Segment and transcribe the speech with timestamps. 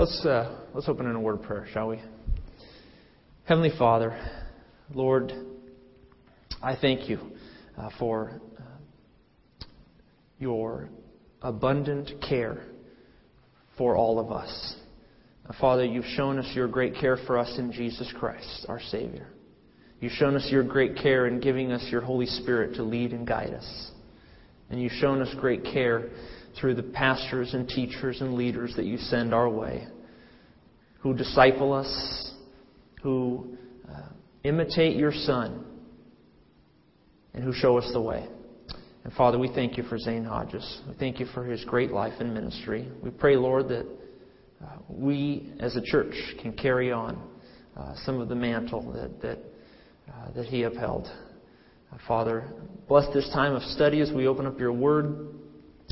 [0.00, 2.00] Let's, uh, let's open in a word of prayer, shall we?
[3.44, 4.18] Heavenly Father,
[4.94, 5.30] Lord,
[6.62, 7.18] I thank you
[7.76, 9.66] uh, for uh,
[10.38, 10.88] your
[11.42, 12.64] abundant care
[13.76, 14.74] for all of us.
[15.46, 19.26] Uh, Father, you've shown us your great care for us in Jesus Christ, our Savior.
[20.00, 23.26] You've shown us your great care in giving us your Holy Spirit to lead and
[23.26, 23.90] guide us.
[24.70, 26.08] And you've shown us great care
[26.58, 29.86] through the pastors and teachers and leaders that you send our way,
[31.00, 32.32] who disciple us,
[33.02, 33.56] who
[33.88, 34.08] uh,
[34.44, 35.64] imitate your Son,
[37.34, 38.26] and who show us the way.
[39.04, 40.82] And Father, we thank you for Zane Hodges.
[40.86, 42.90] We thank you for his great life and ministry.
[43.02, 43.86] We pray, Lord, that
[44.62, 47.18] uh, we as a church can carry on
[47.76, 49.38] uh, some of the mantle that, that,
[50.12, 51.06] uh, that he upheld.
[51.92, 52.52] Uh, Father,
[52.88, 55.28] bless this time of study as we open up your word.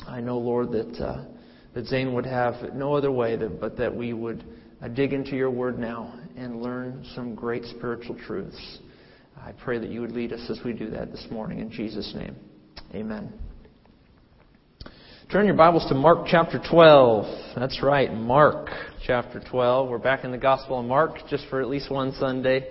[0.09, 1.25] I know, Lord, that, uh,
[1.75, 4.43] that Zane would have no other way that, but that we would
[4.83, 8.79] uh, dig into your word now and learn some great spiritual truths.
[9.37, 12.15] I pray that you would lead us as we do that this morning in Jesus'
[12.17, 12.37] name.
[12.95, 13.33] Amen.
[15.31, 17.55] Turn your Bibles to Mark chapter 12.
[17.55, 18.71] That's right, Mark
[19.07, 19.91] chapter 12.
[19.91, 22.71] We're back in the Gospel of Mark just for at least one Sunday.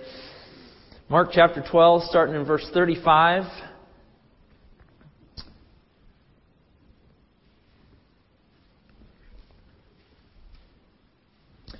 [1.08, 3.44] Mark chapter 12, starting in verse 35.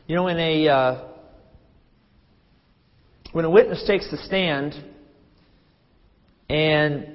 [0.09, 1.05] You know, when a uh,
[3.33, 4.73] when a witness takes the stand
[6.48, 7.09] and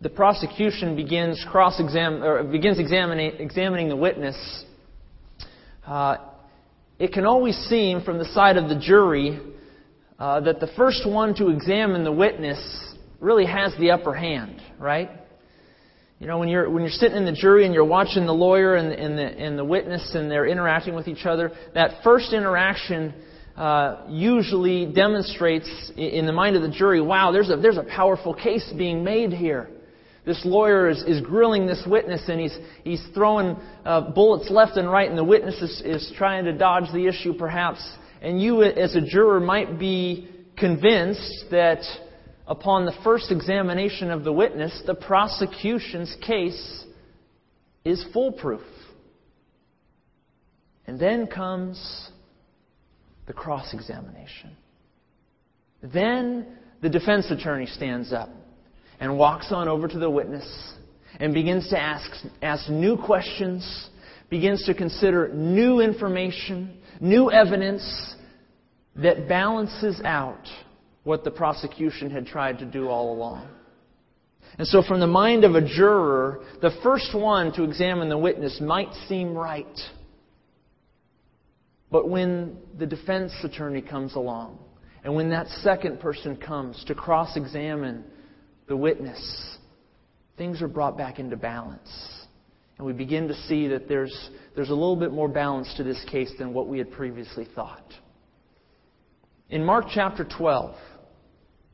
[0.00, 4.64] the prosecution begins cross exam begins examining examining the witness,
[5.86, 6.16] uh,
[6.98, 9.38] it can always seem from the side of the jury
[10.18, 15.10] uh, that the first one to examine the witness really has the upper hand, right?
[16.20, 18.74] You know, when you're, when you're sitting in the jury and you're watching the lawyer
[18.74, 23.14] and, and, the, and the witness and they're interacting with each other, that first interaction
[23.56, 28.34] uh, usually demonstrates in the mind of the jury, wow, there's a, there's a powerful
[28.34, 29.70] case being made here.
[30.26, 34.90] This lawyer is, is grilling this witness and he's, he's throwing uh, bullets left and
[34.90, 37.78] right, and the witness is, is trying to dodge the issue perhaps.
[38.20, 41.78] And you, as a juror, might be convinced that
[42.48, 46.84] upon the first examination of the witness, the prosecution's case
[47.84, 48.62] is foolproof.
[50.86, 52.10] And then comes
[53.26, 54.56] the cross examination.
[55.82, 56.46] Then
[56.80, 58.30] the defense attorney stands up
[58.98, 60.74] and walks on over to the witness
[61.20, 62.10] and begins to ask,
[62.40, 63.90] ask new questions,
[64.30, 68.14] begins to consider new information, new evidence
[68.96, 70.48] that balances out
[71.08, 73.48] what the prosecution had tried to do all along.
[74.58, 78.60] And so, from the mind of a juror, the first one to examine the witness
[78.60, 79.66] might seem right.
[81.90, 84.58] But when the defense attorney comes along,
[85.02, 88.04] and when that second person comes to cross examine
[88.66, 89.56] the witness,
[90.36, 91.88] things are brought back into balance.
[92.76, 96.04] And we begin to see that there's, there's a little bit more balance to this
[96.10, 97.94] case than what we had previously thought.
[99.48, 100.76] In Mark chapter 12,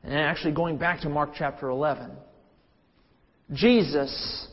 [0.05, 2.11] and actually going back to Mark chapter 11,
[3.53, 4.47] Jesus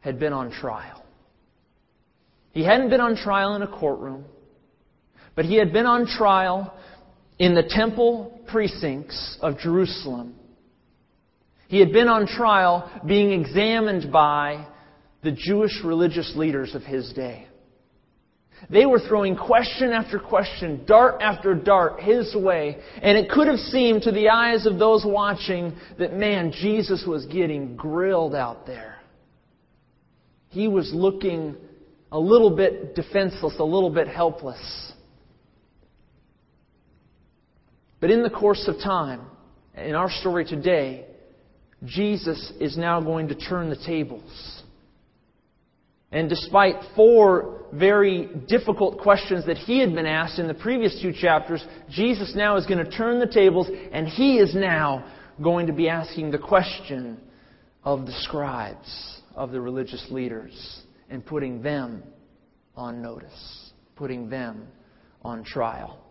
[0.00, 1.02] had been on trial.
[2.50, 4.24] He hadn't been on trial in a courtroom,
[5.34, 6.74] but he had been on trial
[7.38, 10.34] in the temple precincts of Jerusalem.
[11.68, 14.66] He had been on trial being examined by
[15.22, 17.46] the Jewish religious leaders of his day.
[18.70, 22.78] They were throwing question after question, dart after dart his way.
[23.02, 27.26] And it could have seemed to the eyes of those watching that, man, Jesus was
[27.26, 28.96] getting grilled out there.
[30.48, 31.56] He was looking
[32.10, 34.92] a little bit defenseless, a little bit helpless.
[38.00, 39.22] But in the course of time,
[39.74, 41.06] in our story today,
[41.84, 44.61] Jesus is now going to turn the tables.
[46.12, 51.12] And despite four very difficult questions that he had been asked in the previous two
[51.12, 55.10] chapters, Jesus now is going to turn the tables and he is now
[55.42, 57.18] going to be asking the question
[57.82, 62.02] of the scribes, of the religious leaders, and putting them
[62.76, 64.66] on notice, putting them
[65.22, 66.01] on trial.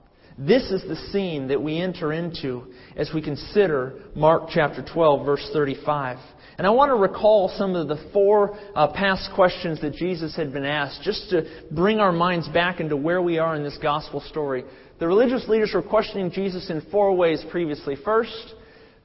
[0.44, 2.64] This is the scene that we enter into
[2.96, 6.18] as we consider Mark chapter 12, verse 35.
[6.58, 10.52] And I want to recall some of the four uh, past questions that Jesus had
[10.52, 14.20] been asked, just to bring our minds back into where we are in this gospel
[14.20, 14.64] story.
[15.00, 17.96] The religious leaders were questioning Jesus in four ways previously.
[18.04, 18.56] First,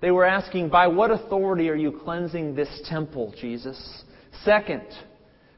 [0.01, 4.05] they were asking, By what authority are you cleansing this temple, Jesus?
[4.43, 4.87] Second,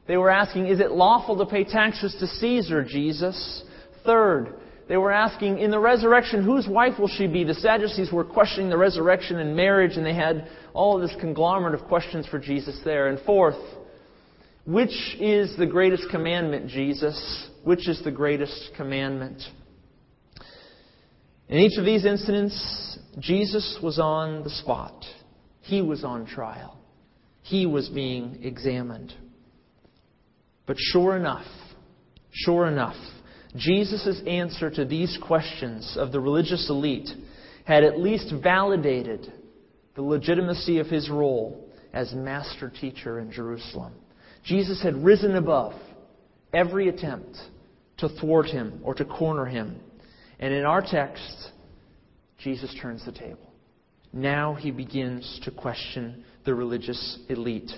[0.09, 3.63] they were asking, Is it lawful to pay taxes to Caesar, Jesus?
[4.05, 4.55] Third,
[4.89, 7.45] they were asking, in the resurrection, whose wife will she be?
[7.45, 11.75] The Sadducees were questioning the resurrection and marriage, and they had all of this conglomerate
[11.75, 13.09] of questions for Jesus there.
[13.09, 13.59] And fourth,
[14.65, 17.49] which is the greatest commandment, Jesus?
[17.65, 19.43] Which is the greatest commandment?
[21.49, 25.05] In each of these incidents, Jesus was on the spot.
[25.61, 26.79] He was on trial.
[27.43, 29.13] He was being examined.
[30.67, 31.47] But sure enough,
[32.31, 32.97] sure enough,
[33.59, 37.09] Jesus' answer to these questions of the religious elite
[37.65, 39.33] had at least validated
[39.95, 43.93] the legitimacy of his role as master teacher in Jerusalem.
[44.45, 45.75] Jesus had risen above
[46.53, 47.37] every attempt
[47.99, 49.81] to thwart him or to corner him.
[50.39, 51.51] And in our text,
[52.39, 53.53] Jesus turns the table.
[54.13, 57.71] Now he begins to question the religious elite.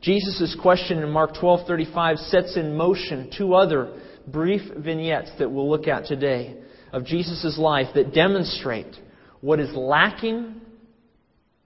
[0.00, 5.88] Jesus' question in Mark 12:35 sets in motion two other brief vignettes that we'll look
[5.88, 6.56] at today
[6.92, 8.94] of Jesus' life that demonstrate
[9.40, 10.60] what is lacking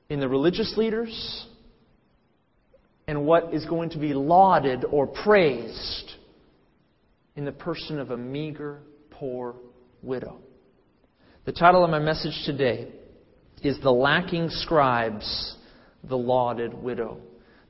[0.09, 1.47] in the religious leaders
[3.07, 6.13] and what is going to be lauded or praised
[7.37, 8.81] in the person of a meager,
[9.11, 9.57] poor
[10.03, 10.39] widow.
[11.45, 12.89] The title of my message today
[13.63, 15.57] is The Lacking Scribes,
[16.03, 17.19] the Lauded Widow.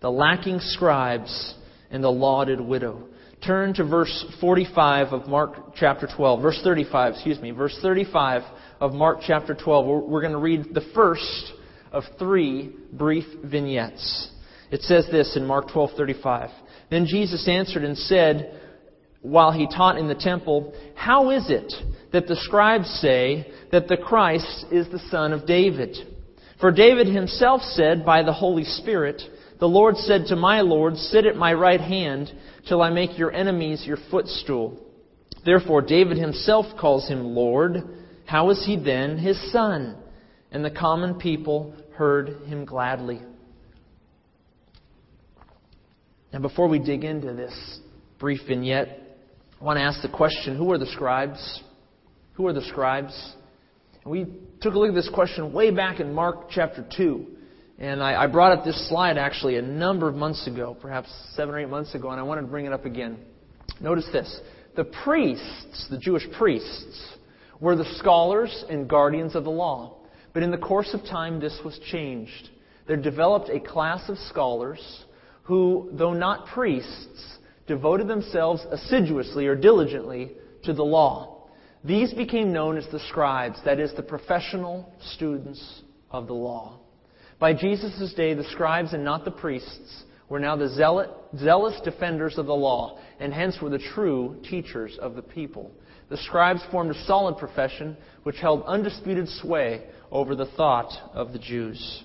[0.00, 1.54] The Lacking Scribes
[1.90, 3.08] and the Lauded Widow.
[3.46, 6.40] Turn to verse 45 of Mark chapter 12.
[6.40, 7.50] Verse 35, excuse me.
[7.50, 8.42] Verse 35
[8.80, 9.86] of Mark chapter 12.
[9.86, 11.52] We're, we're going to read the first
[11.92, 14.30] of three brief vignettes.
[14.70, 16.50] It says this in Mark 12:35.
[16.90, 18.60] Then Jesus answered and said,
[19.24, 21.72] while he taught in the temple, How is it
[22.12, 25.96] that the scribes say that the Christ is the son of David?
[26.60, 29.22] For David himself said by the Holy Spirit,
[29.60, 32.32] The Lord said to my Lord, Sit at my right hand
[32.68, 34.80] till I make your enemies your footstool.
[35.44, 37.76] Therefore, David himself calls him Lord.
[38.26, 39.96] How is he then his son?
[40.50, 43.20] And the common people heard him gladly.
[46.32, 47.80] Now, before we dig into this
[48.18, 49.18] brief vignette,
[49.60, 51.62] I want to ask the question who are the scribes?
[52.34, 53.34] Who are the scribes?
[54.02, 54.26] And we
[54.60, 57.26] took a look at this question way back in Mark chapter 2.
[57.84, 61.54] And I, I brought up this slide actually a number of months ago, perhaps seven
[61.54, 63.18] or eight months ago, and I wanted to bring it up again.
[63.78, 64.40] Notice this.
[64.74, 67.14] The priests, the Jewish priests,
[67.60, 69.98] were the scholars and guardians of the law.
[70.32, 72.48] But in the course of time, this was changed.
[72.88, 75.04] There developed a class of scholars
[75.42, 77.36] who, though not priests,
[77.66, 80.32] devoted themselves assiduously or diligently
[80.62, 81.48] to the law.
[81.84, 86.78] These became known as the scribes, that is, the professional students of the law.
[87.38, 92.38] By Jesus' day, the scribes and not the priests were now the zealot, zealous defenders
[92.38, 95.70] of the law, and hence were the true teachers of the people.
[96.08, 101.38] The scribes formed a solid profession which held undisputed sway over the thought of the
[101.38, 102.04] Jews.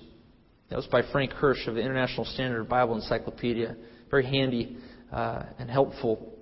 [0.68, 3.76] That was by Frank Hirsch of the International Standard Bible Encyclopedia.
[4.10, 4.76] Very handy
[5.12, 6.34] uh, and helpful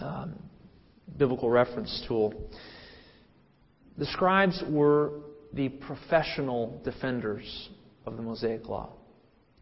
[0.00, 0.34] um,
[1.16, 2.34] biblical reference tool.
[3.96, 5.20] The scribes were
[5.52, 7.68] the professional defenders
[8.06, 8.92] of the Mosaic Law.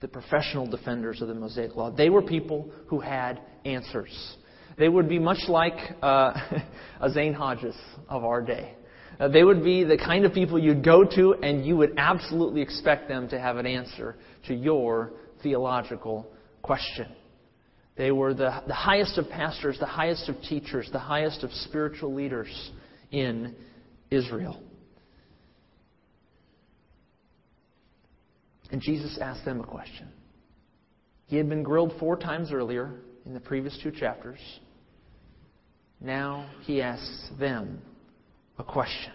[0.01, 1.91] The professional defenders of the Mosaic Law.
[1.91, 4.37] They were people who had answers.
[4.79, 6.35] They would be much like uh,
[7.01, 7.77] a Zane Hodges
[8.09, 8.75] of our day.
[9.19, 12.61] Uh, they would be the kind of people you'd go to and you would absolutely
[12.61, 16.31] expect them to have an answer to your theological
[16.63, 17.07] question.
[17.97, 22.15] They were the, the highest of pastors, the highest of teachers, the highest of spiritual
[22.15, 22.71] leaders
[23.11, 23.55] in
[24.11, 24.63] Israel.
[28.71, 30.09] And Jesus asked them a question.
[31.27, 32.95] He had been grilled four times earlier
[33.25, 34.39] in the previous two chapters.
[36.01, 37.81] Now he asks them
[38.59, 39.13] a question.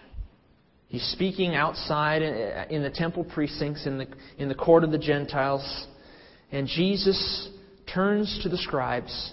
[0.88, 4.06] He's speaking outside in the temple precincts, in the,
[4.36, 5.86] in the court of the Gentiles.
[6.50, 7.48] And Jesus
[7.92, 9.32] turns to the scribes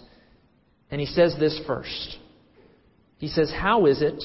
[0.92, 2.18] and he says this first.
[3.18, 4.24] He says, How is it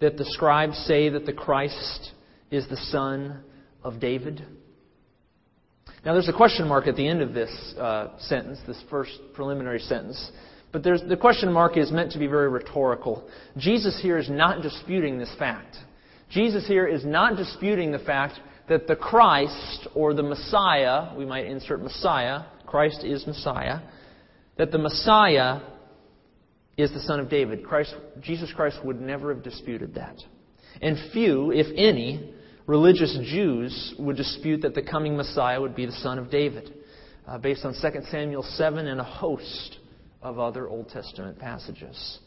[0.00, 2.12] that the scribes say that the Christ
[2.50, 3.44] is the son
[3.84, 4.44] of David?
[6.04, 9.78] Now, there's a question mark at the end of this uh, sentence, this first preliminary
[9.78, 10.32] sentence.
[10.72, 13.28] But the question mark is meant to be very rhetorical.
[13.58, 15.76] Jesus here is not disputing this fact.
[16.30, 21.46] Jesus here is not disputing the fact that the Christ, or the Messiah, we might
[21.46, 23.80] insert Messiah, Christ is Messiah,
[24.56, 25.60] that the Messiah
[26.78, 27.64] is the Son of David.
[27.64, 30.16] Christ, Jesus Christ would never have disputed that.
[30.80, 32.32] And few, if any,
[32.66, 36.72] religious Jews would dispute that the coming Messiah would be the Son of David,
[37.26, 39.78] uh, based on 2 Samuel 7 and a host
[40.22, 42.18] of other Old Testament passages.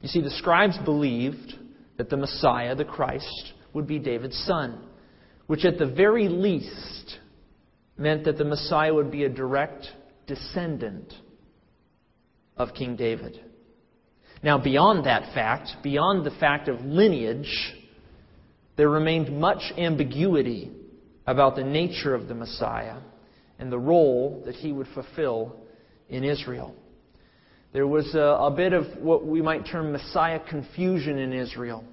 [0.00, 1.54] You see, the scribes believed
[1.98, 4.80] that the Messiah, the Christ, would be David's son,
[5.46, 7.18] which at the very least
[7.98, 9.86] meant that the Messiah would be a direct
[10.26, 11.12] descendant
[12.56, 13.38] of King David.
[14.42, 17.74] Now, beyond that fact, beyond the fact of lineage,
[18.80, 20.70] there remained much ambiguity
[21.26, 22.96] about the nature of the Messiah
[23.58, 25.54] and the role that he would fulfill
[26.08, 26.74] in Israel.
[27.74, 31.84] There was a, a, bit of what we might term Messiah confusion in Israel.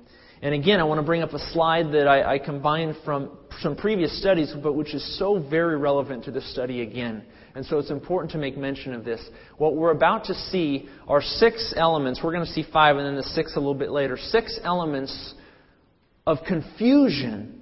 [0.42, 3.76] And again, I want to bring up a slide that I, I combined from some
[3.76, 7.22] previous studies, but which is so very relevant to this study again.
[7.54, 9.20] And so it's important to make mention of this.
[9.58, 12.22] What we're about to see are six elements.
[12.24, 14.18] We're going to see five and then the six a little bit later.
[14.18, 15.34] Six elements
[16.28, 17.62] of confusion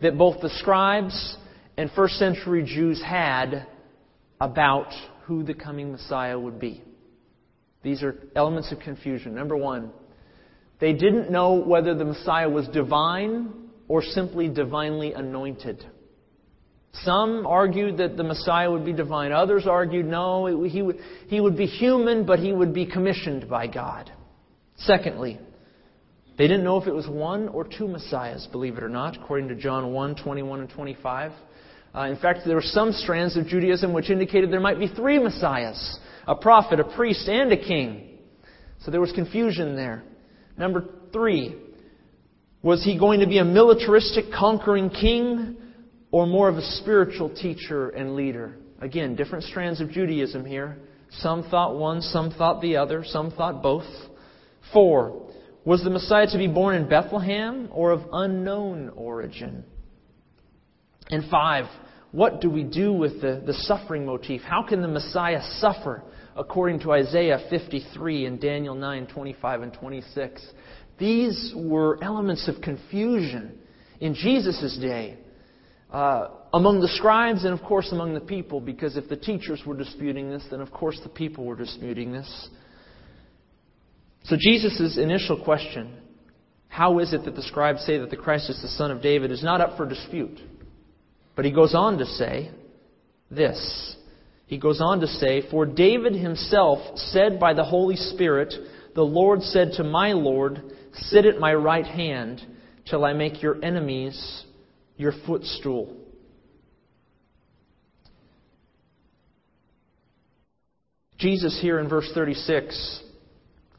[0.00, 1.36] that both the scribes
[1.76, 3.66] and first century Jews had
[4.40, 4.90] about
[5.24, 6.82] who the coming Messiah would be.
[7.82, 9.34] These are elements of confusion.
[9.34, 9.90] Number one,
[10.80, 13.52] they didn't know whether the Messiah was divine
[13.88, 15.84] or simply divinely anointed.
[17.04, 19.32] Some argued that the Messiah would be divine.
[19.32, 23.66] Others argued no, he would, he would be human, but he would be commissioned by
[23.66, 24.10] God.
[24.76, 25.38] Secondly,
[26.40, 29.48] they didn't know if it was one or two Messiahs, believe it or not, according
[29.48, 31.32] to John 1 21 and 25.
[31.94, 35.18] Uh, in fact, there were some strands of Judaism which indicated there might be three
[35.18, 38.20] Messiahs a prophet, a priest, and a king.
[38.78, 40.02] So there was confusion there.
[40.56, 41.56] Number three,
[42.62, 45.58] was he going to be a militaristic, conquering king
[46.10, 48.56] or more of a spiritual teacher and leader?
[48.80, 50.78] Again, different strands of Judaism here.
[51.10, 53.84] Some thought one, some thought the other, some thought both.
[54.72, 55.29] Four,
[55.64, 59.64] was the Messiah to be born in Bethlehem or of unknown origin?
[61.10, 61.66] And five,
[62.12, 64.42] what do we do with the, the suffering motif?
[64.42, 66.02] How can the Messiah suffer
[66.36, 70.46] according to Isaiah 53 and Daniel 9, 25 and 26?
[70.98, 73.58] These were elements of confusion
[74.00, 75.18] in Jesus' day
[75.92, 79.76] uh, among the scribes and, of course, among the people, because if the teachers were
[79.76, 82.48] disputing this, then, of course, the people were disputing this.
[84.24, 85.96] So, Jesus' initial question,
[86.68, 89.30] how is it that the scribes say that the Christ is the Son of David,
[89.30, 90.38] is not up for dispute.
[91.34, 92.50] But he goes on to say
[93.30, 93.96] this.
[94.46, 98.52] He goes on to say, For David himself said by the Holy Spirit,
[98.94, 100.60] The Lord said to my Lord,
[100.92, 102.44] Sit at my right hand
[102.88, 104.44] till I make your enemies
[104.96, 105.96] your footstool.
[111.16, 113.02] Jesus, here in verse 36,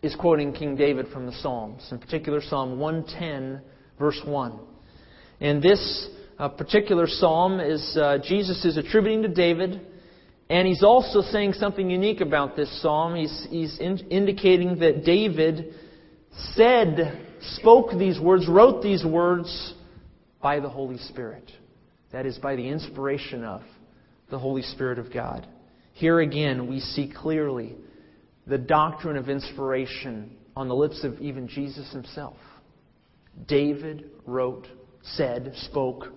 [0.01, 3.61] is quoting King David from the Psalms, in particular Psalm 110,
[3.99, 4.59] verse 1.
[5.39, 9.81] And this uh, particular psalm is uh, Jesus is attributing to David,
[10.49, 13.15] and he's also saying something unique about this psalm.
[13.15, 15.75] He's, he's in, indicating that David
[16.53, 17.27] said,
[17.57, 19.73] spoke these words, wrote these words
[20.41, 21.51] by the Holy Spirit.
[22.11, 23.61] That is, by the inspiration of
[24.29, 25.47] the Holy Spirit of God.
[25.93, 27.75] Here again, we see clearly
[28.47, 32.37] the doctrine of inspiration on the lips of even Jesus himself.
[33.47, 34.67] David wrote,
[35.03, 36.07] said, spoke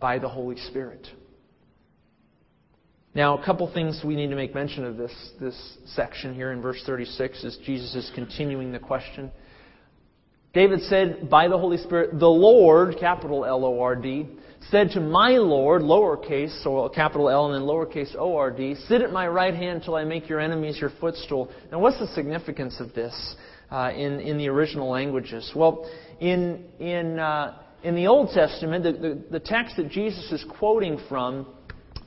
[0.00, 1.06] by the Holy Spirit.
[3.14, 6.62] Now, a couple things we need to make mention of this, this section here in
[6.62, 9.30] verse 36 as Jesus is continuing the question.
[10.54, 14.26] David said by the Holy Spirit, the Lord, capital L O R D,
[14.70, 19.02] said to my Lord, lowercase, so capital L and then lowercase O R D, sit
[19.02, 21.50] at my right hand till I make your enemies your footstool.
[21.70, 23.36] Now, what's the significance of this
[23.70, 25.50] uh, in, in the original languages?
[25.54, 25.90] Well,
[26.20, 31.00] in, in, uh, in the Old Testament, the, the, the text that Jesus is quoting
[31.08, 31.46] from,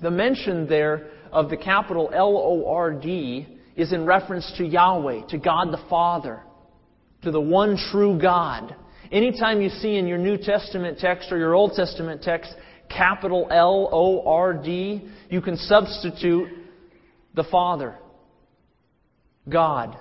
[0.02, 5.28] the mention there of the capital L O R D is in reference to Yahweh,
[5.28, 6.42] to God the Father,
[7.24, 8.76] to the one true God.
[9.12, 12.54] Anytime you see in your New Testament text or your Old Testament text
[12.90, 16.50] capital L O R D, you can substitute
[17.34, 17.98] the Father,
[19.48, 19.98] God,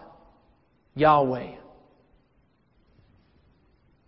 [0.95, 1.57] Yahweh.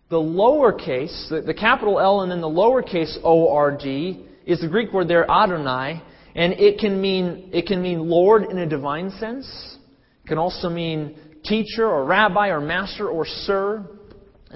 [0.09, 4.67] The lowercase, the, the capital L and then the lowercase O R D is the
[4.69, 6.01] Greek word there, Adonai,
[6.33, 9.77] and it can mean it can mean Lord in a divine sense.
[10.23, 13.85] It can also mean teacher or rabbi or master or sir.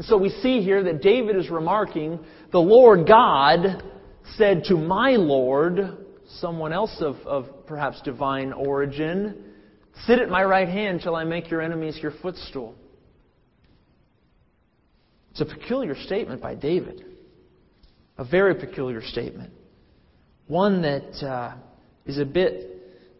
[0.02, 2.18] And so we see here that David is remarking,
[2.52, 3.84] the Lord God
[4.36, 5.78] said to my Lord,
[6.40, 9.44] someone else of, of perhaps divine origin,
[10.08, 12.74] sit at my right hand till I make your enemies your footstool.
[15.30, 17.06] It's a peculiar statement by David.
[18.18, 19.54] A very peculiar statement.
[20.48, 21.58] One that uh,
[22.08, 22.72] is a bit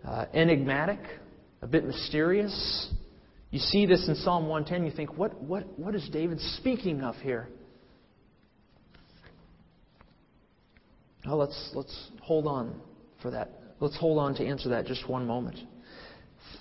[0.04, 1.02] uh, enigmatic,
[1.62, 2.92] a bit mysterious.
[3.52, 7.16] You see this in Psalm 110, you think, what, what, what is David speaking of
[7.18, 7.50] here?
[11.26, 12.80] Well, let's, let's hold on
[13.22, 13.50] for that.
[13.82, 15.60] Let's hold on to answer that just one moment.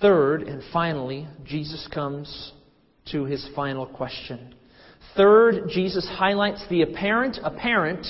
[0.00, 2.52] Third, and finally, Jesus comes
[3.12, 4.54] to his final question.
[5.16, 8.06] Third, Jesus highlights the apparent, apparent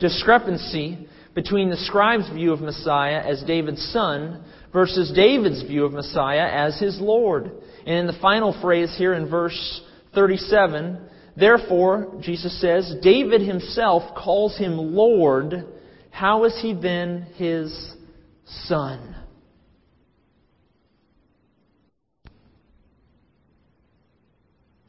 [0.00, 6.48] discrepancy between the scribe's view of Messiah as David's son versus David's view of Messiah
[6.50, 7.50] as his Lord.
[7.86, 9.82] And in the final phrase here in verse
[10.14, 10.98] 37,
[11.36, 15.66] therefore, Jesus says, David himself calls him Lord.
[16.10, 17.92] How is he then his
[18.46, 19.16] son?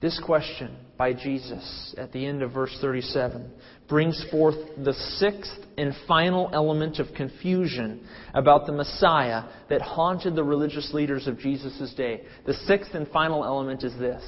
[0.02, 3.52] This question by Jesus at the end of verse 37
[3.88, 10.44] brings forth the sixth and final element of confusion about the Messiah that haunted the
[10.44, 12.24] religious leaders of Jesus' day.
[12.46, 14.24] The sixth and final element is this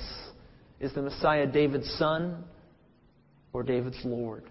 [0.80, 2.44] Is the Messiah David's son
[3.54, 4.44] or David's Lord?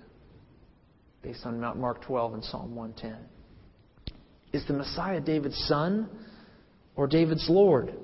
[1.23, 3.17] Based on Mark 12 and Psalm 110.
[4.53, 6.09] Is the Messiah David's son
[6.95, 7.95] or David's Lord?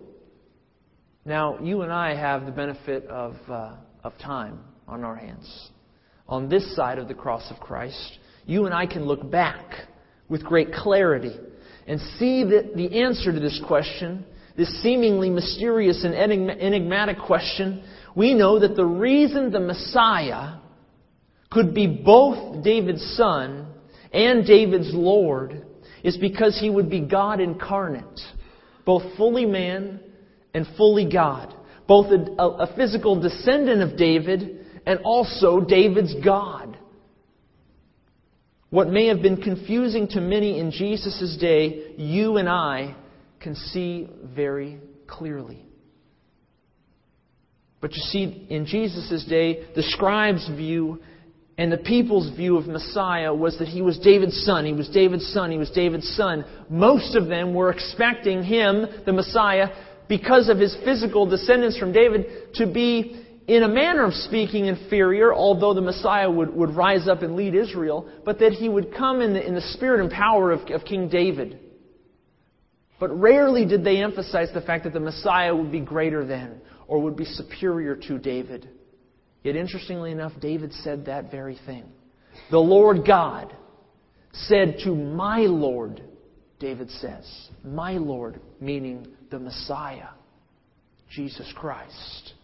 [1.25, 5.71] Now, you and I have the benefit of, uh, of time on our hands
[6.29, 9.89] on this side of the cross of Christ, you and I can look back
[10.29, 11.37] with great clarity
[11.87, 14.25] and see that the answer to this question,
[14.57, 20.59] this seemingly mysterious and enigmatic question, we know that the reason the Messiah
[21.51, 23.67] could be both David's son
[24.13, 25.67] and David's Lord
[26.03, 28.21] is because he would be God incarnate,
[28.85, 30.01] both fully man
[30.55, 31.55] and fully God,
[31.87, 36.79] both a, a physical descendant of David and also David's God.
[38.71, 42.97] What may have been confusing to many in Jesus' day, you and I
[43.39, 45.67] can see very clearly.
[47.83, 51.01] But you see, in Jesus' day, the scribes' view
[51.59, 54.65] and the people's view of Messiah was that he was David's son.
[54.65, 55.51] He was David's son.
[55.51, 56.45] He was David's son.
[56.71, 59.69] Most of them were expecting him, the Messiah,
[60.09, 65.35] because of his physical descendants from David, to be in a manner of speaking, inferior,
[65.35, 69.21] although the Messiah would, would rise up and lead Israel, but that he would come
[69.21, 71.59] in the, in the spirit and power of, of King David.
[73.01, 77.01] But rarely did they emphasize the fact that the Messiah would be greater than or
[77.01, 78.69] would be superior to David.
[79.43, 81.85] Yet, interestingly enough, David said that very thing.
[82.51, 83.53] The Lord God
[84.33, 86.01] said to my Lord,
[86.61, 90.11] David says, my Lord, meaning the Messiah,
[91.11, 92.35] Jesus Christ.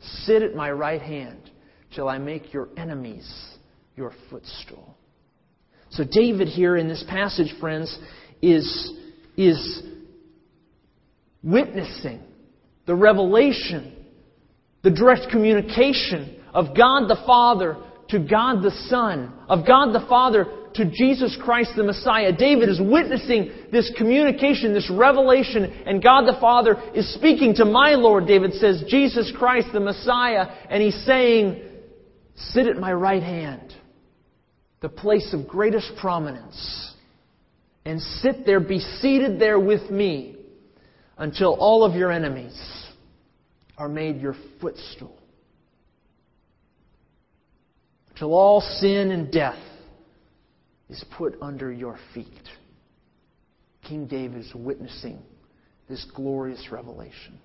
[0.00, 1.50] Sit at my right hand
[1.94, 3.56] till I make your enemies
[3.96, 4.96] your footstool.
[5.90, 7.98] So, David here in this passage, friends,
[8.40, 8.92] is,
[9.36, 9.82] is
[11.42, 12.20] witnessing
[12.86, 14.06] the revelation,
[14.82, 17.76] the direct communication of God the Father
[18.10, 20.46] to God the Son, of God the Father
[20.78, 22.32] to Jesus Christ the Messiah.
[22.32, 27.90] David is witnessing this communication, this revelation, and God the Father is speaking to my
[27.90, 31.62] Lord, David says, Jesus Christ the Messiah, and he's saying,
[32.36, 33.74] Sit at my right hand,
[34.80, 36.94] the place of greatest prominence,
[37.84, 40.36] and sit there, be seated there with me
[41.16, 42.56] until all of your enemies
[43.76, 45.18] are made your footstool.
[48.16, 49.58] Till all sin and death
[50.88, 52.48] is put under your feet.
[53.82, 55.20] King David is witnessing
[55.88, 57.38] this glorious revelation.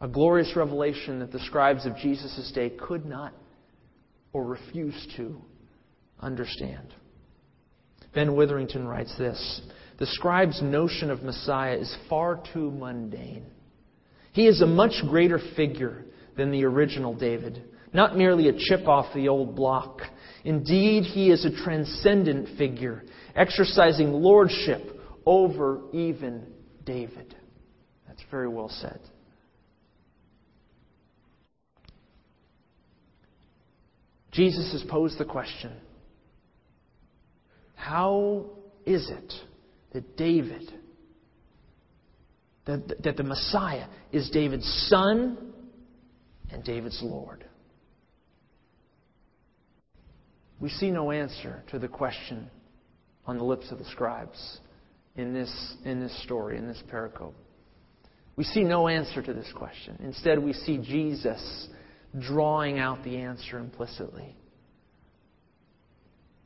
[0.00, 3.32] A glorious revelation that the scribes of Jesus' day could not
[4.32, 5.40] or refused to
[6.20, 6.94] understand.
[8.14, 9.62] Ben Witherington writes this
[9.98, 13.46] The scribe's notion of Messiah is far too mundane.
[14.32, 16.04] He is a much greater figure
[16.36, 17.62] than the original David,
[17.94, 20.00] not merely a chip off the old block.
[20.44, 23.04] Indeed, he is a transcendent figure,
[23.36, 24.82] exercising lordship
[25.24, 26.44] over even
[26.84, 27.34] David.
[28.06, 29.00] That's very well said.
[34.32, 35.72] Jesus has posed the question
[37.76, 38.46] How
[38.84, 39.32] is it
[39.92, 40.68] that David,
[42.66, 45.52] that, that the Messiah is David's son
[46.50, 47.44] and David's Lord?
[50.60, 52.50] We see no answer to the question
[53.26, 54.58] on the lips of the scribes
[55.16, 57.34] in this, in this story, in this pericope.
[58.36, 59.96] We see no answer to this question.
[60.02, 61.68] Instead, we see Jesus
[62.18, 64.36] drawing out the answer implicitly.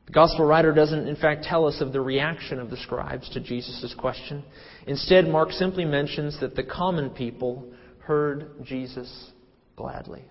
[0.07, 3.41] The gospel writer doesn't, in fact, tell us of the reaction of the scribes to
[3.41, 4.43] Jesus' question.
[4.87, 9.31] Instead, Mark simply mentions that the common people heard Jesus
[9.77, 10.25] gladly.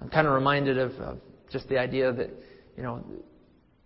[0.00, 1.18] I'm kind of reminded of, of
[1.50, 2.30] just the idea that,
[2.76, 3.04] you know,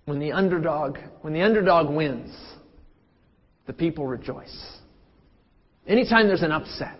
[0.05, 2.35] when the underdog, when the underdog wins,
[3.67, 4.79] the people rejoice.
[5.87, 6.99] Anytime there's an upset,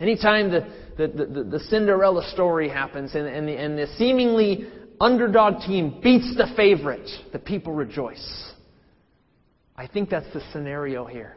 [0.00, 0.60] anytime the,
[0.96, 4.66] the, the, the Cinderella story happens and, and, the, and the seemingly
[5.00, 8.52] underdog team beats the favorite, the people rejoice.
[9.76, 11.36] I think that's the scenario here.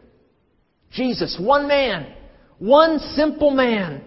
[0.92, 2.14] Jesus, one man,
[2.60, 4.04] one simple man,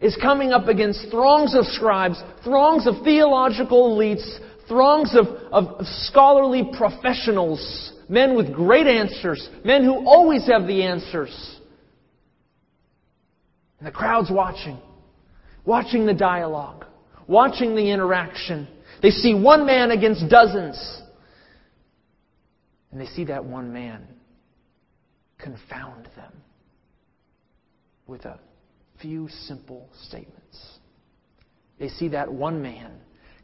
[0.00, 6.70] is coming up against throngs of scribes, throngs of theological elites, throngs of, of scholarly
[6.76, 11.58] professionals, men with great answers, men who always have the answers.
[13.78, 14.78] And the crowd's watching,
[15.64, 16.86] watching the dialogue,
[17.26, 18.68] watching the interaction.
[19.02, 21.02] They see one man against dozens.
[22.90, 24.06] And they see that one man
[25.38, 26.32] confound them
[28.06, 28.38] with a
[29.00, 30.78] few simple statements.
[31.78, 32.92] They see that one man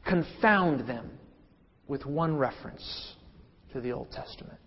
[0.06, 1.10] confound them
[1.88, 3.14] with one reference
[3.72, 4.58] to the Old Testament.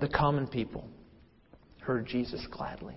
[0.00, 0.88] The common people
[1.80, 2.94] heard Jesus gladly.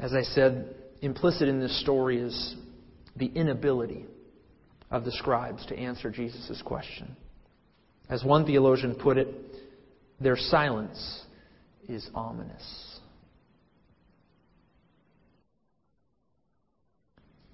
[0.00, 2.56] As I said, implicit in this story is
[3.16, 4.06] the inability
[4.90, 7.16] of the scribes to answer Jesus' question.
[8.08, 9.28] As one theologian put it,
[10.20, 11.22] their silence
[11.88, 13.00] is ominous.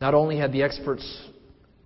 [0.01, 1.05] Not only had the experts,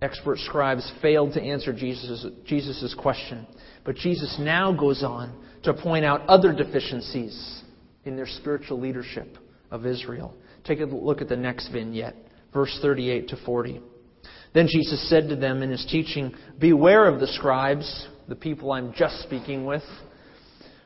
[0.01, 3.45] expert scribes failed to answer Jesus' Jesus' question,
[3.83, 7.63] but Jesus now goes on to point out other deficiencies
[8.05, 9.37] in their spiritual leadership
[9.71, 10.33] of Israel.
[10.63, 12.15] Take a look at the next vignette,
[12.53, 13.81] verse 38 to 40.
[14.53, 18.93] Then Jesus said to them in his teaching, Beware of the scribes, the people I'm
[18.93, 19.83] just speaking with,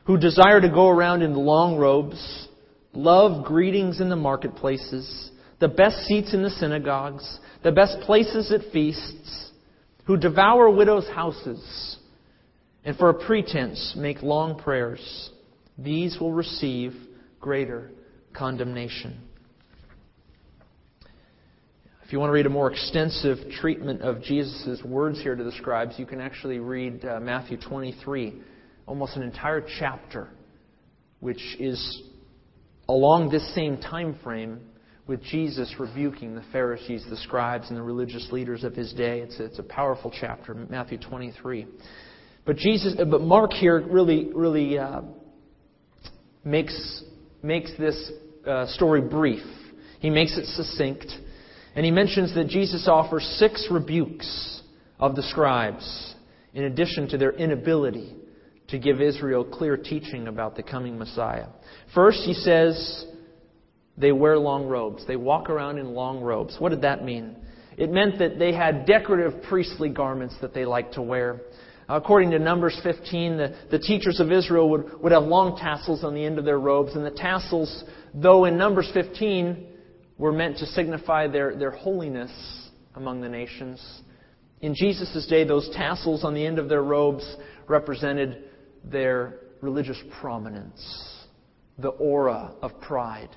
[0.04, 2.48] who desire to go around in long robes,
[2.92, 8.72] love greetings in the marketplaces, the best seats in the synagogues, the best places at
[8.72, 9.50] feasts,
[10.04, 11.98] who devour widows' houses,
[12.84, 15.30] and for a pretense make long prayers.
[15.78, 16.94] These will receive
[17.40, 17.90] greater
[18.32, 19.20] condemnation.
[22.10, 25.52] If you want to read a more extensive treatment of Jesus' words here to the
[25.52, 28.34] scribes, you can actually read uh, Matthew 23,
[28.86, 30.28] almost an entire chapter,
[31.20, 32.02] which is
[32.88, 34.58] along this same time frame
[35.06, 39.20] with Jesus rebuking the Pharisees, the scribes, and the religious leaders of his day.
[39.20, 41.64] It's a, it's a powerful chapter, Matthew 23.
[42.44, 45.02] But Jesus, uh, but Mark here really, really uh,
[46.42, 47.04] makes
[47.44, 48.10] makes this
[48.44, 49.44] uh, story brief.
[50.00, 51.06] He makes it succinct.
[51.74, 54.62] And he mentions that Jesus offers six rebukes
[54.98, 56.14] of the scribes,
[56.52, 58.14] in addition to their inability
[58.68, 61.46] to give Israel clear teaching about the coming Messiah.
[61.94, 63.04] First, he says
[63.96, 65.06] they wear long robes.
[65.06, 66.56] They walk around in long robes.
[66.58, 67.36] What did that mean?
[67.76, 71.40] It meant that they had decorative priestly garments that they liked to wear.
[71.88, 76.14] According to Numbers 15, the, the teachers of Israel would, would have long tassels on
[76.14, 79.66] the end of their robes, and the tassels, though in Numbers 15
[80.20, 82.30] were meant to signify their, their holiness
[82.94, 84.02] among the nations.
[84.60, 88.44] In Jesus' day, those tassels on the end of their robes represented
[88.84, 91.16] their religious prominence,
[91.78, 93.30] the aura of pride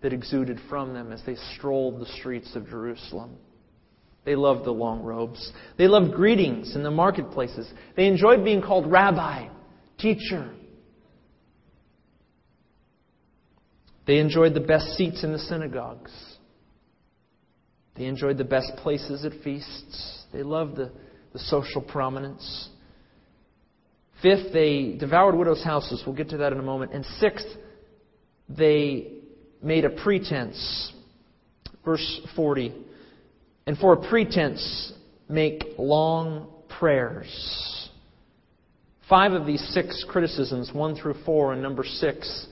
[0.00, 3.36] that exuded from them as they strolled the streets of Jerusalem.
[4.24, 5.52] They loved the long robes.
[5.76, 7.68] They loved greetings in the marketplaces.
[7.96, 9.48] They enjoyed being called rabbi,
[9.98, 10.52] teacher.
[14.06, 16.12] They enjoyed the best seats in the synagogues.
[17.98, 20.22] They enjoyed the best places at feasts.
[20.32, 20.92] They loved the,
[21.32, 22.68] the social prominence.
[24.22, 26.02] Fifth, they devoured widows' houses.
[26.06, 26.92] We'll get to that in a moment.
[26.92, 27.46] And sixth,
[28.48, 29.14] they
[29.62, 30.92] made a pretense.
[31.84, 32.72] Verse 40.
[33.66, 34.92] And for a pretense,
[35.28, 37.90] make long prayers.
[39.08, 42.46] Five of these six criticisms, one through four, and number six,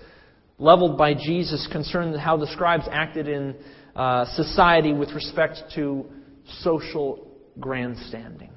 [0.59, 3.55] leveled by Jesus, concern how the scribes acted in
[3.95, 6.07] uh, society with respect to
[6.61, 8.51] social grandstanding.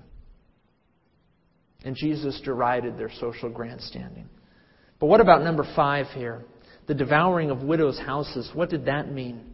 [1.84, 4.28] And Jesus derided their social grandstanding.
[5.00, 6.44] But what about number five here?
[6.88, 8.50] The devouring of widows' houses.
[8.54, 9.49] What did that mean?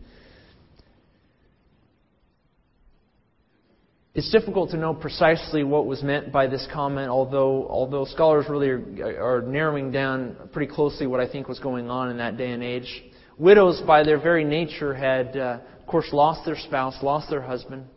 [4.15, 8.69] It's difficult to know precisely what was meant by this comment, although, although scholars really
[8.69, 12.51] are, are narrowing down pretty closely what I think was going on in that day
[12.51, 13.03] and age.
[13.37, 17.87] Widows, by their very nature, had, uh, of course, lost their spouse, lost their husband.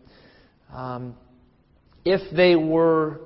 [0.75, 1.15] Um,
[2.05, 3.21] if they were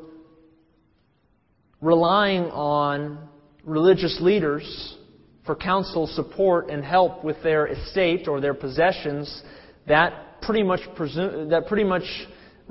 [1.80, 3.26] relying on
[3.64, 4.98] religious leaders
[5.46, 9.42] for counsel, support, and help with their estate or their possessions,
[9.88, 12.04] that pretty much that pretty much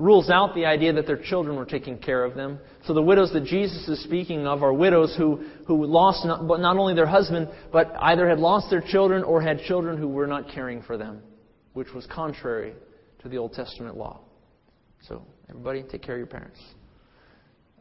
[0.01, 2.59] rules out the idea that their children were taking care of them.
[2.85, 6.59] So the widows that Jesus is speaking of are widows who, who lost not, but
[6.59, 10.25] not only their husband, but either had lost their children or had children who were
[10.25, 11.21] not caring for them,
[11.73, 12.73] which was contrary
[13.21, 14.21] to the Old Testament law.
[15.07, 16.59] So everybody, take care of your parents.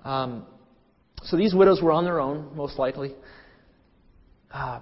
[0.04, 0.44] Um,
[1.22, 3.14] so these widows were on their own, most likely.
[4.52, 4.80] Uh,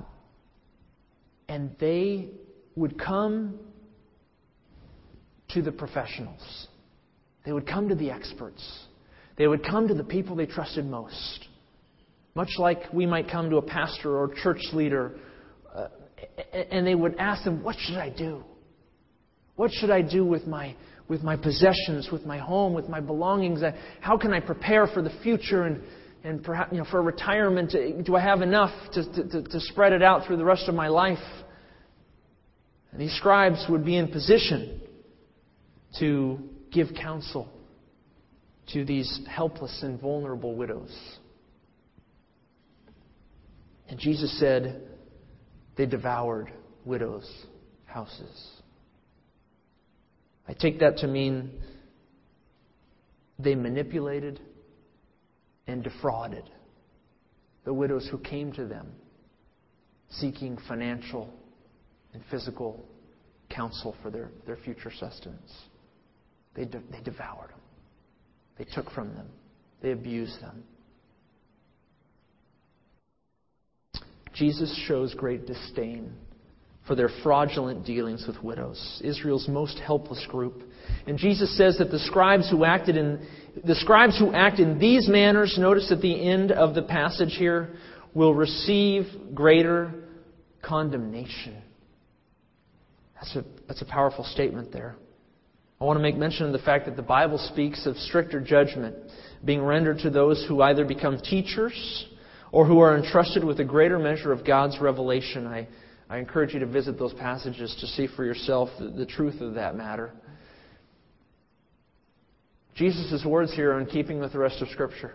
[1.49, 2.31] and they
[2.75, 3.61] would come
[5.51, 6.69] to the professionals.
[7.49, 8.63] They would come to the experts.
[9.39, 11.49] They would come to the people they trusted most.
[12.35, 15.13] Much like we might come to a pastor or church leader,
[15.75, 15.87] uh,
[16.53, 18.45] and they would ask them, What should I do?
[19.57, 20.77] What should I do with my,
[21.09, 23.63] with my possessions, with my home, with my belongings?
[24.01, 25.81] How can I prepare for the future and,
[26.25, 27.75] and perhaps you know, for retirement?
[28.05, 30.89] Do I have enough to, to, to spread it out through the rest of my
[30.89, 31.17] life?
[32.93, 34.83] And these scribes would be in position
[35.99, 37.49] to give counsel
[38.73, 40.95] to these helpless and vulnerable widows.
[43.89, 44.83] And Jesus said
[45.77, 46.53] they devoured
[46.85, 47.47] widows'
[47.87, 48.51] houses.
[50.47, 51.51] I take that to mean
[53.39, 54.41] they manipulated
[55.67, 56.51] and defrauded
[57.65, 58.89] the widows who came to them
[60.11, 61.33] seeking financial
[62.15, 62.89] and physical
[63.51, 65.53] counsel for their, their future sustenance.
[66.59, 67.61] They, de- they devoured them.
[68.59, 69.29] They took from them.
[69.81, 70.65] They abused them.
[74.35, 76.13] Jesus shows great disdain
[76.89, 80.63] for their fraudulent dealings with widows, Israel's most helpless group.
[81.07, 83.25] And Jesus says that the scribes who acted in
[83.65, 87.77] the scribes who act in these manners, notice at the end of the passage here,
[88.15, 89.95] will receive greater
[90.63, 91.63] condemnation.
[93.15, 94.97] That's a, that's a powerful statement there.
[95.81, 98.97] I want to make mention of the fact that the Bible speaks of stricter judgment
[99.45, 102.07] being rendered to those who either become teachers
[102.51, 105.47] or who are entrusted with a greater measure of God's revelation.
[105.47, 105.69] I,
[106.11, 109.55] I encourage you to visit those passages to see for yourself the, the truth of
[109.55, 110.11] that matter.
[112.75, 115.15] Jesus' words here are in keeping with the rest of Scripture.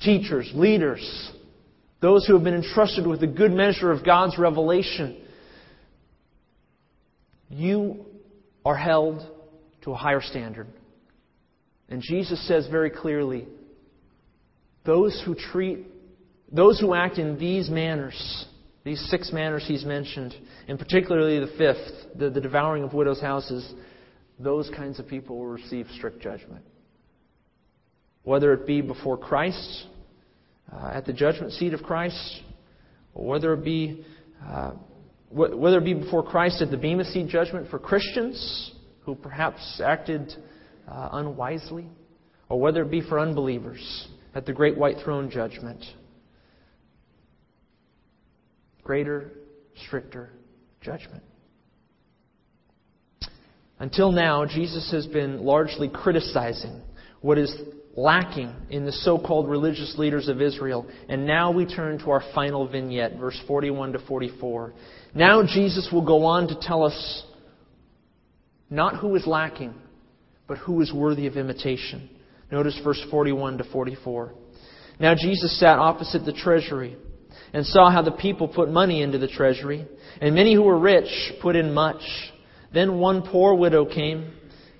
[0.00, 1.32] Teachers, leaders,
[2.00, 5.20] those who have been entrusted with a good measure of God's revelation,
[7.50, 8.04] you
[8.64, 9.26] are held
[9.82, 10.66] to a higher standard.
[11.88, 13.46] And Jesus says very clearly
[14.84, 15.86] those who treat,
[16.50, 18.46] those who act in these manners,
[18.84, 20.34] these six manners he's mentioned,
[20.66, 23.72] and particularly the fifth, the, the devouring of widows' houses,
[24.38, 26.64] those kinds of people will receive strict judgment.
[28.22, 29.86] Whether it be before Christ,
[30.72, 32.42] uh, at the judgment seat of Christ,
[33.14, 34.04] or whether it be
[34.46, 34.72] uh,
[35.30, 38.72] whether it be before Christ at the Bema Seat judgment for Christians,
[39.08, 40.34] who perhaps acted
[40.86, 41.88] uh, unwisely,
[42.50, 45.82] or whether it be for unbelievers at the great white throne judgment.
[48.82, 49.30] Greater,
[49.86, 50.28] stricter
[50.82, 51.22] judgment.
[53.78, 56.82] Until now, Jesus has been largely criticizing
[57.22, 57.50] what is
[57.96, 60.86] lacking in the so called religious leaders of Israel.
[61.08, 64.74] And now we turn to our final vignette, verse 41 to 44.
[65.14, 67.24] Now Jesus will go on to tell us
[68.70, 69.74] not who is lacking,
[70.46, 72.08] but who is worthy of imitation.
[72.50, 74.34] Notice verse 41 to 44.
[75.00, 76.96] Now Jesus sat opposite the treasury
[77.52, 79.86] and saw how the people put money into the treasury,
[80.20, 82.02] and many who were rich put in much.
[82.72, 84.32] Then one poor widow came,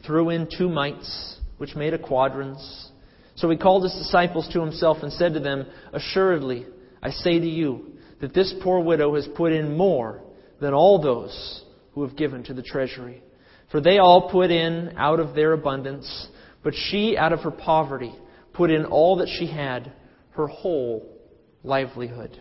[0.07, 2.91] threw in two mites, which made a quadrans.
[3.37, 6.67] So he called his disciples to himself and said to them, Assuredly,
[7.03, 10.21] I say to you, that this poor widow has put in more
[10.61, 13.23] than all those who have given to the treasury.
[13.71, 16.29] For they all put in out of their abundance,
[16.63, 18.15] but she, out of her poverty,
[18.53, 19.93] put in all that she had,
[20.31, 21.19] her whole
[21.63, 22.41] livelihood.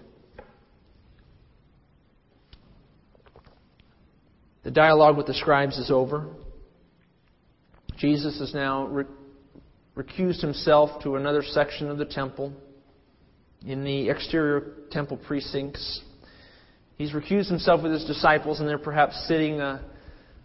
[4.64, 6.28] The dialogue with the scribes is over.
[7.98, 9.06] Jesus has now re-
[9.96, 12.54] recused himself to another section of the temple
[13.66, 16.02] in the exterior temple precincts.
[16.96, 19.60] He's recused himself with his disciples, and they're perhaps sitting.
[19.60, 19.82] Uh,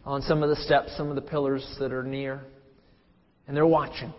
[0.05, 2.41] on some of the steps, some of the pillars that are near.
[3.47, 4.13] And they're watching.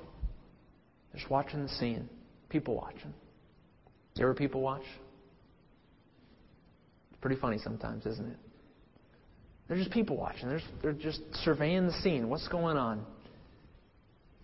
[1.11, 2.09] They're just watching the scene.
[2.49, 3.13] People watching.
[4.15, 4.83] You ever people watch?
[7.11, 8.37] It's pretty funny sometimes, isn't it?
[9.67, 10.49] They're just people watching.
[10.49, 12.29] They're, they're just surveying the scene.
[12.29, 13.05] What's going on?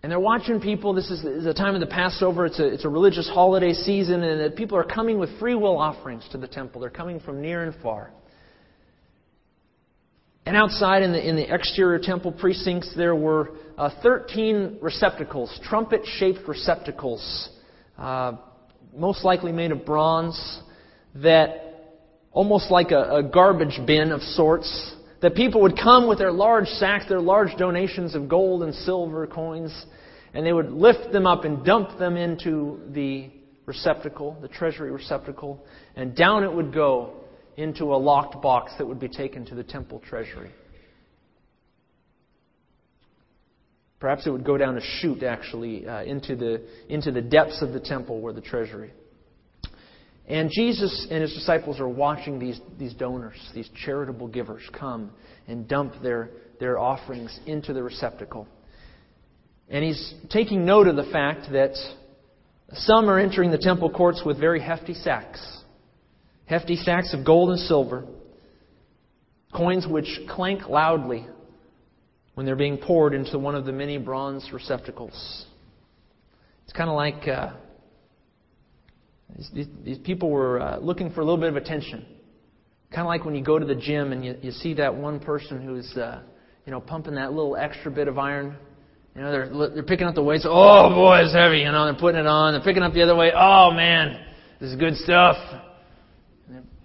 [0.02, 0.94] And they're watching people.
[0.94, 2.46] This is the time of the Passover.
[2.46, 6.26] It's a, it's a religious holiday season, and people are coming with free will offerings
[6.32, 6.80] to the temple.
[6.80, 8.10] They're coming from near and far.
[10.50, 16.00] And outside in the, in the exterior temple precincts, there were uh, 13 receptacles, trumpet
[16.04, 17.50] shaped receptacles,
[17.96, 18.32] uh,
[18.92, 20.60] most likely made of bronze,
[21.14, 21.92] that
[22.32, 26.66] almost like a, a garbage bin of sorts, that people would come with their large
[26.66, 29.86] sacks, their large donations of gold and silver coins,
[30.34, 33.30] and they would lift them up and dump them into the
[33.66, 37.20] receptacle, the treasury receptacle, and down it would go
[37.60, 40.50] into a locked box that would be taken to the temple treasury.
[43.98, 47.72] Perhaps it would go down a chute, actually, uh, into, the, into the depths of
[47.72, 48.92] the temple where the treasury.
[50.26, 55.10] And Jesus and his disciples are watching these, these donors, these charitable givers, come
[55.46, 58.48] and dump their, their offerings into the receptacle.
[59.68, 61.74] And he's taking note of the fact that
[62.72, 65.59] some are entering the temple courts with very hefty sacks
[66.50, 68.04] hefty sacks of gold and silver,
[69.54, 71.24] coins which clank loudly
[72.34, 75.46] when they're being poured into one of the many bronze receptacles.
[76.64, 77.52] It's kind of like uh,
[79.54, 82.04] these, these, people were uh, looking for a little bit of attention.
[82.90, 85.20] Kind of like when you go to the gym and you, you see that one
[85.20, 86.20] person who's, uh,
[86.66, 88.56] you know, pumping that little extra bit of iron.
[89.14, 90.44] You know, they're, they're picking up the weights.
[90.48, 91.58] Oh, boy, it's heavy.
[91.58, 92.54] You know, they're putting it on.
[92.54, 93.34] They're picking up the other weight.
[93.36, 94.24] Oh, man,
[94.58, 95.36] this is good stuff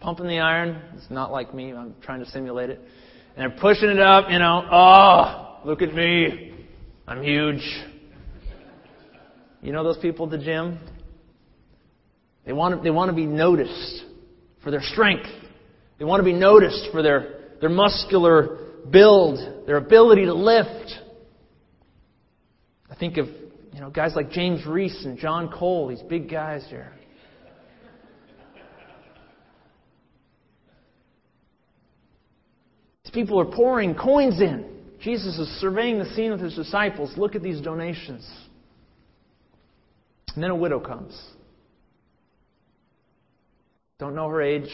[0.05, 0.79] pumping the iron.
[0.95, 1.73] It's not like me.
[1.73, 2.79] I'm trying to simulate it.
[3.35, 4.63] And they're pushing it up, you know.
[4.71, 6.53] Oh, look at me.
[7.07, 7.63] I'm huge.
[9.63, 10.77] You know those people at the gym?
[12.45, 14.03] They want to, they want to be noticed
[14.63, 15.27] for their strength.
[15.97, 20.93] They want to be noticed for their, their muscular build, their ability to lift.
[22.91, 23.25] I think of
[23.73, 26.93] you know guys like James Reese and John Cole, these big guys here.
[33.11, 34.65] People are pouring coins in.
[34.99, 37.13] Jesus is surveying the scene with his disciples.
[37.17, 38.27] Look at these donations.
[40.33, 41.19] And then a widow comes.
[43.99, 44.69] Don't know her age.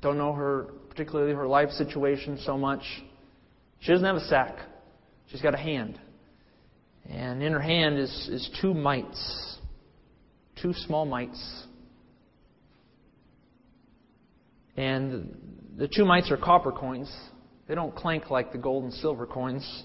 [0.00, 2.82] Don't know her, particularly her life situation so much.
[3.80, 4.58] She doesn't have a sack.
[5.26, 5.98] She's got a hand.
[7.08, 9.58] And in her hand is, is two mites.
[10.60, 11.66] Two small mites.
[14.76, 15.36] And
[15.76, 17.14] the two mites are copper coins.
[17.68, 19.84] They don't clank like the gold and silver coins.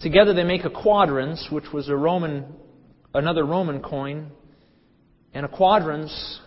[0.00, 2.44] Together they make a quadrans, which was a Roman,
[3.14, 4.30] another Roman coin.
[5.34, 6.40] And a quadrans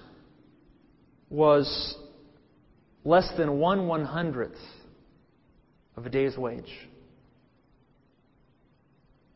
[1.30, 1.96] was
[3.06, 4.60] less than one one hundredth
[5.96, 6.72] of a day's wage.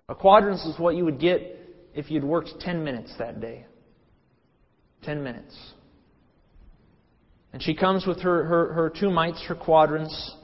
[0.10, 1.60] A quadrans is what you would get
[1.94, 3.66] if you'd worked 10 minutes that day.
[5.04, 5.56] 10 minutes.
[7.56, 10.36] And she comes with her, her, her two mites, her quadrans.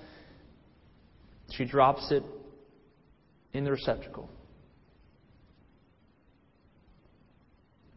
[1.51, 2.23] She drops it
[3.51, 4.29] in the receptacle.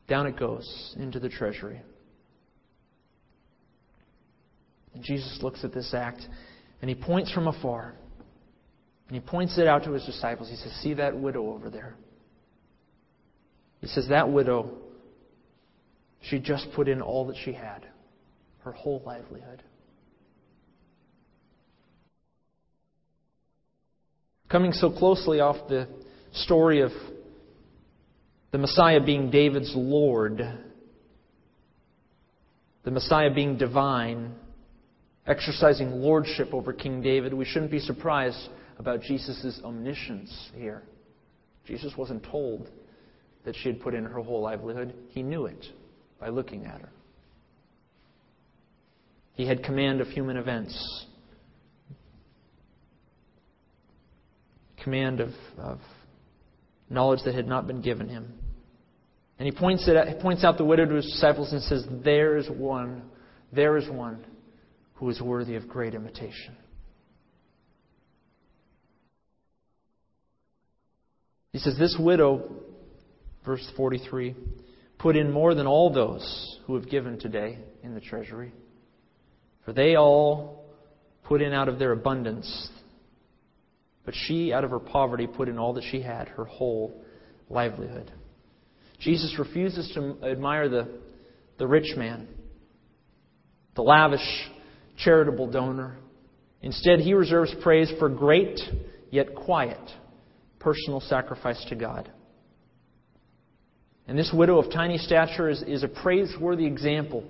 [0.08, 1.80] Down it goes into the treasury.
[4.94, 6.26] And Jesus looks at this act
[6.80, 7.94] and he points from afar.
[9.06, 10.50] And he points it out to his disciples.
[10.50, 11.94] He says, See that widow over there?
[13.80, 14.72] He says, That widow,
[16.20, 17.86] she just put in all that she had
[18.64, 19.62] her whole livelihood.
[24.48, 25.88] Coming so closely off the
[26.32, 26.90] story of
[28.52, 30.40] the Messiah being David's Lord,
[32.84, 34.34] the Messiah being divine,
[35.26, 38.48] exercising lordship over King David, we shouldn't be surprised
[38.78, 40.82] about Jesus' omniscience here.
[41.66, 42.70] Jesus wasn't told
[43.44, 45.66] that she had put in her whole livelihood, he knew it
[46.18, 46.90] by looking at her.
[49.34, 51.06] He had command of human events,
[54.82, 55.80] command of, of
[56.88, 58.32] knowledge that had not been given him.
[59.38, 62.36] And he points, it, he points out the widow to his disciples and says, There
[62.36, 63.02] is one,
[63.52, 64.24] there is one
[64.94, 66.56] who is worthy of great imitation.
[71.52, 72.50] He says, This widow,
[73.44, 74.36] verse 43,
[74.98, 78.52] put in more than all those who have given today in the treasury.
[79.64, 80.64] For they all
[81.24, 82.68] put in out of their abundance,
[84.04, 87.02] but she, out of her poverty, put in all that she had, her whole
[87.48, 88.10] livelihood.
[89.00, 91.00] Jesus refuses to admire the,
[91.58, 92.28] the rich man,
[93.74, 94.50] the lavish,
[94.98, 95.96] charitable donor.
[96.62, 98.60] Instead, he reserves praise for great
[99.10, 99.80] yet quiet
[100.58, 102.10] personal sacrifice to God.
[104.08, 107.24] And this widow of tiny stature is, is a praiseworthy example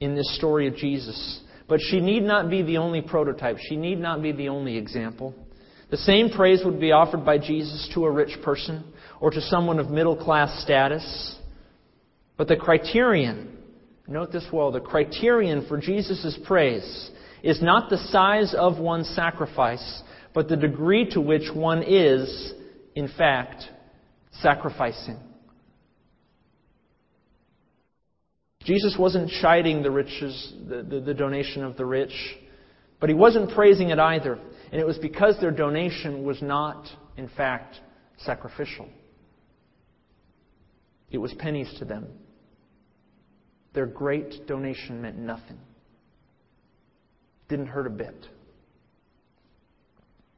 [0.00, 1.40] in this story of Jesus.
[1.68, 3.56] But she need not be the only prototype.
[3.68, 5.34] She need not be the only example.
[5.90, 8.84] The same praise would be offered by Jesus to a rich person
[9.20, 11.36] or to someone of middle class status.
[12.36, 13.56] But the criterion,
[14.08, 17.10] note this well, the criterion for Jesus' praise
[17.42, 20.02] is not the size of one's sacrifice,
[20.32, 22.52] but the degree to which one is,
[22.94, 23.64] in fact,
[24.40, 25.18] sacrificing.
[28.64, 32.14] Jesus wasn't chiding the riches, the, the, the, donation of the rich,
[32.98, 34.38] but he wasn't praising it either.
[34.72, 36.86] And it was because their donation was not,
[37.16, 37.76] in fact,
[38.18, 38.88] sacrificial.
[41.10, 42.06] It was pennies to them.
[43.74, 45.58] Their great donation meant nothing.
[47.48, 48.26] Didn't hurt a bit.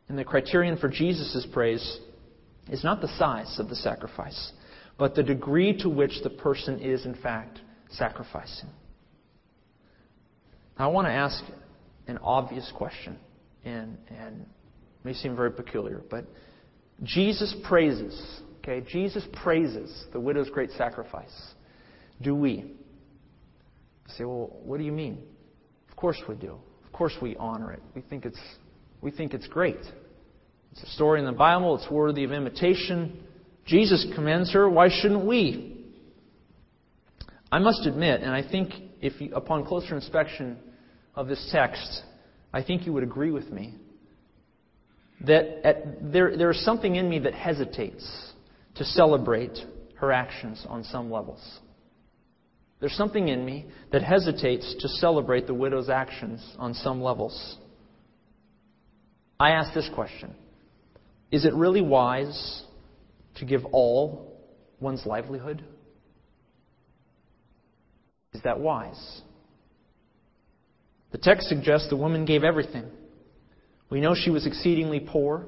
[0.09, 2.01] And the criterion for Jesus' praise
[2.71, 4.53] is not the size of the sacrifice,
[4.99, 7.61] but the degree to which the person is, in fact,
[7.91, 8.69] sacrificing.
[10.79, 11.43] Now, I want to ask
[12.07, 13.19] an obvious question,
[13.65, 14.47] and, and
[15.05, 16.25] may seem very peculiar, but
[17.03, 21.55] Jesus praises, okay, Jesus praises the widow's great sacrifice.
[22.23, 22.51] Do we?
[22.51, 25.23] You say, well, what do you mean?
[25.91, 26.59] Of course we do.
[26.85, 27.83] Of course we honor it.
[27.95, 28.41] We think it's,
[29.03, 29.81] we think it's great.
[30.73, 31.77] It's a story in the Bible.
[31.77, 33.23] It's worthy of imitation.
[33.67, 34.69] Jesus commends her.
[34.69, 35.76] Why shouldn't we?
[37.51, 40.59] I must admit, and I think if you, upon closer inspection
[41.15, 42.03] of this text,
[42.53, 43.75] I think you would agree with me,
[45.21, 48.33] that at, there, there is something in me that hesitates
[48.75, 49.59] to celebrate
[49.97, 51.61] her actions on some levels.
[52.81, 57.57] There's something in me that hesitates to celebrate the widow's actions on some levels.
[59.41, 60.35] I ask this question
[61.31, 62.63] Is it really wise
[63.37, 64.39] to give all
[64.81, 65.65] one's livelihood?
[68.33, 69.23] Is that wise?
[71.13, 72.85] The text suggests the woman gave everything.
[73.89, 75.47] We know she was exceedingly poor.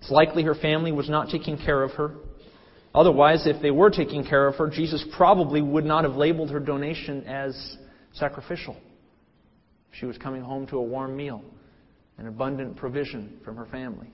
[0.00, 2.14] It's likely her family was not taking care of her.
[2.94, 6.60] Otherwise, if they were taking care of her, Jesus probably would not have labeled her
[6.60, 7.76] donation as
[8.12, 8.76] sacrificial.
[9.92, 11.42] She was coming home to a warm meal,
[12.18, 14.08] an abundant provision from her family.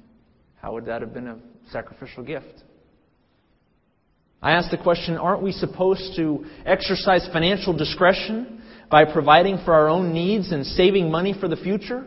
[0.61, 1.39] How would that have been a
[1.71, 2.63] sacrificial gift?
[4.47, 9.89] I ask the question aren't we supposed to exercise financial discretion by providing for our
[9.89, 12.07] own needs and saving money for the future?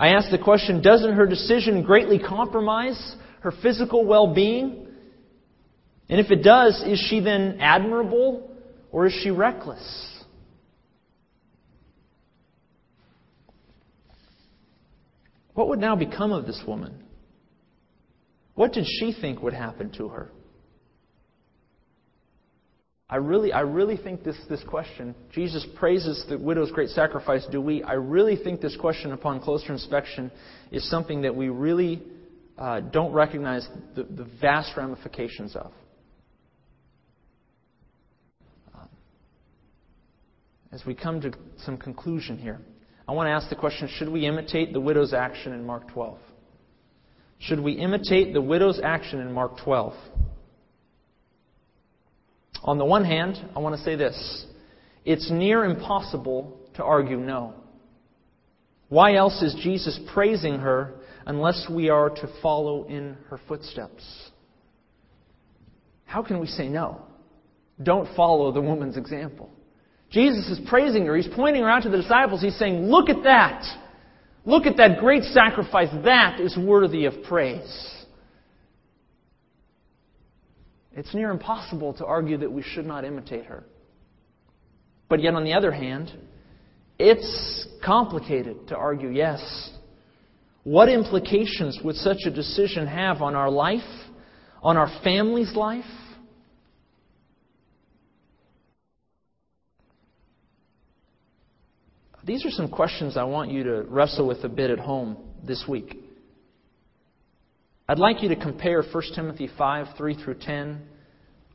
[0.00, 4.88] I ask the question doesn't her decision greatly compromise her physical well being?
[6.08, 8.50] And if it does, is she then admirable
[8.90, 10.24] or is she reckless?
[15.52, 17.04] What would now become of this woman?
[18.56, 20.32] What did she think would happen to her?
[23.08, 27.60] I really, I really think this, this question, Jesus praises the widow's great sacrifice, do
[27.60, 27.82] we?
[27.82, 30.30] I really think this question, upon closer inspection,
[30.72, 32.02] is something that we really
[32.56, 35.72] uh, don't recognize the, the, vast ramifications of.
[38.74, 38.88] Um,
[40.72, 42.60] as we come to some conclusion here,
[43.06, 46.16] I want to ask the question should we imitate the widow's action in Mark 12?
[47.40, 49.92] Should we imitate the widow's action in Mark 12?
[52.64, 54.46] On the one hand, I want to say this
[55.04, 57.54] it's near impossible to argue no.
[58.88, 60.94] Why else is Jesus praising her
[61.26, 64.30] unless we are to follow in her footsteps?
[66.04, 67.02] How can we say no?
[67.82, 69.50] Don't follow the woman's example.
[70.10, 71.16] Jesus is praising her.
[71.16, 72.40] He's pointing her out to the disciples.
[72.40, 73.64] He's saying, Look at that.
[74.46, 75.88] Look at that great sacrifice.
[76.04, 77.93] That is worthy of praise.
[80.96, 83.64] It's near impossible to argue that we should not imitate her.
[85.08, 86.12] But yet, on the other hand,
[86.98, 89.70] it's complicated to argue yes.
[90.62, 93.80] What implications would such a decision have on our life,
[94.62, 95.84] on our family's life?
[102.24, 105.64] These are some questions I want you to wrestle with a bit at home this
[105.68, 106.03] week.
[107.86, 110.82] I'd like you to compare 1 Timothy 5, 3 through 10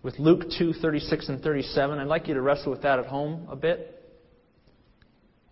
[0.03, 1.97] with Luke 2, 36 and 37.
[1.97, 3.95] I'd like you to wrestle with that at home a bit.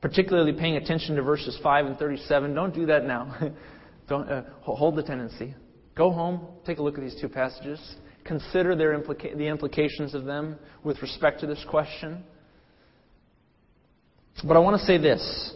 [0.02, 2.54] Particularly paying attention to verses 5 and 37.
[2.54, 3.36] Don't do that now.
[4.08, 5.56] Don't, uh, hold the tendency.
[5.96, 7.80] Go home, take a look at these two passages.
[8.24, 12.24] Consider their implica- the implications of them with respect to this question.
[14.44, 15.56] But I want to say this.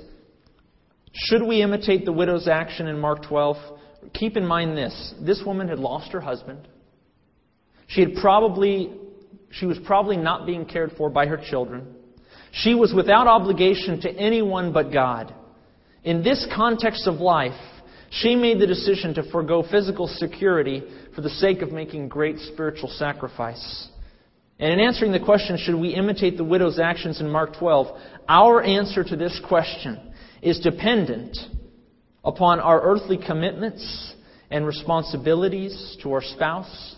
[1.13, 3.57] Should we imitate the widow's action in Mark 12?
[4.13, 6.67] Keep in mind this this woman had lost her husband.
[7.87, 8.91] She had probably
[9.51, 11.95] she was probably not being cared for by her children.
[12.51, 15.33] She was without obligation to anyone but God.
[16.03, 17.59] In this context of life,
[18.09, 20.83] she made the decision to forego physical security
[21.15, 23.87] for the sake of making great spiritual sacrifice.
[24.59, 27.97] And in answering the question, should we imitate the widow's actions in Mark 12,
[28.27, 31.37] our answer to this question is dependent
[32.23, 34.13] upon our earthly commitments
[34.49, 36.95] and responsibilities to our spouse,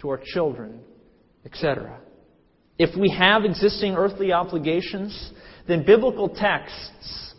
[0.00, 0.80] to our children,
[1.44, 1.98] etc.
[2.78, 5.32] If we have existing earthly obligations,
[5.66, 7.34] then biblical texts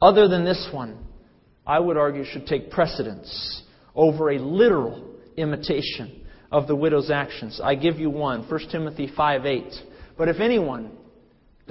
[0.00, 0.98] other than this one,
[1.64, 3.62] I would argue, should take precedence
[3.94, 7.60] over a literal imitation of the widow's actions.
[7.62, 9.64] I give you one, 1 Timothy 5 8.
[10.18, 10.90] But if anyone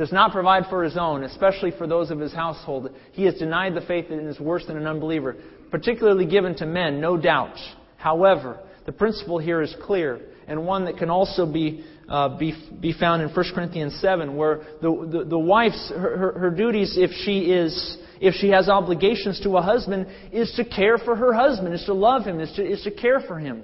[0.02, 3.76] does not provide for his own, especially for those of his household, he has denied
[3.76, 5.36] the faith and is worse than an unbeliever,
[5.70, 7.56] particularly given to men, no doubt.
[7.97, 12.93] However, the principle here is clear, and one that can also be, uh, be, be
[12.93, 17.52] found in 1 Corinthians 7, where the, the, the wife's, her, her, duties, if she
[17.52, 21.86] is if she has obligations to a husband, is to care for her husband, is
[21.86, 23.64] to love him, is to, is to care for him.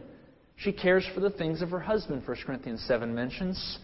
[0.58, 3.80] She cares for the things of her husband, 1 Corinthians 7 mentions.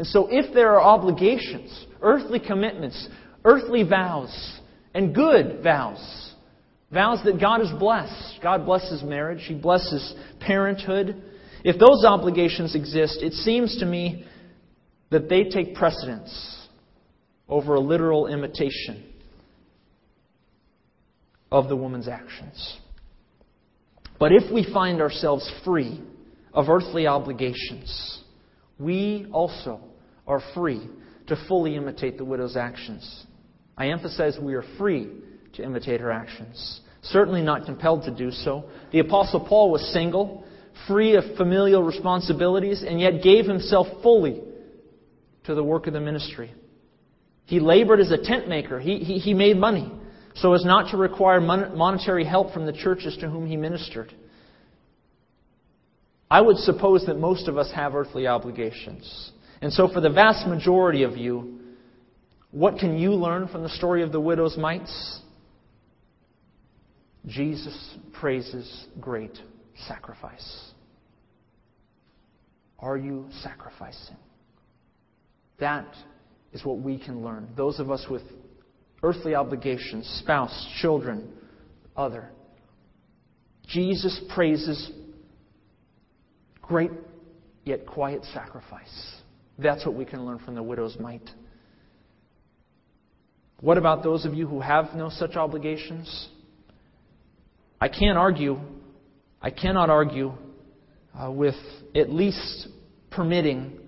[0.00, 3.06] And so, if there are obligations, earthly commitments,
[3.44, 4.32] earthly vows,
[4.94, 6.32] and good vows,
[6.90, 11.22] vows that God has blessed, God blesses marriage, He blesses parenthood.
[11.64, 14.24] If those obligations exist, it seems to me
[15.10, 16.66] that they take precedence
[17.46, 19.04] over a literal imitation
[21.52, 22.78] of the woman's actions.
[24.18, 26.00] But if we find ourselves free
[26.54, 28.22] of earthly obligations,
[28.78, 29.89] we also
[30.30, 30.88] are free
[31.26, 33.26] to fully imitate the widow's actions.
[33.76, 35.08] I emphasize we are free
[35.54, 36.80] to imitate her actions.
[37.02, 38.64] Certainly not compelled to do so.
[38.92, 40.44] The Apostle Paul was single,
[40.86, 44.40] free of familial responsibilities, and yet gave himself fully
[45.44, 46.52] to the work of the ministry.
[47.46, 48.78] He labored as a tent maker.
[48.78, 49.90] He, he, he made money
[50.36, 54.14] so as not to require monetary help from the churches to whom he ministered.
[56.30, 59.32] I would suppose that most of us have earthly obligations.
[59.62, 61.58] And so, for the vast majority of you,
[62.50, 65.20] what can you learn from the story of the widow's mites?
[67.26, 69.38] Jesus praises great
[69.86, 70.72] sacrifice.
[72.78, 74.16] Are you sacrificing?
[75.58, 75.94] That
[76.52, 77.48] is what we can learn.
[77.56, 78.22] Those of us with
[79.02, 81.30] earthly obligations, spouse, children,
[81.96, 82.30] other.
[83.66, 84.90] Jesus praises
[86.62, 86.90] great
[87.64, 89.19] yet quiet sacrifice.
[89.62, 91.28] That's what we can learn from the widow's mite.
[93.60, 96.28] What about those of you who have no such obligations?
[97.80, 98.58] I can't argue,
[99.40, 100.32] I cannot argue
[101.18, 101.56] uh, with
[101.94, 102.68] at least
[103.10, 103.78] permitting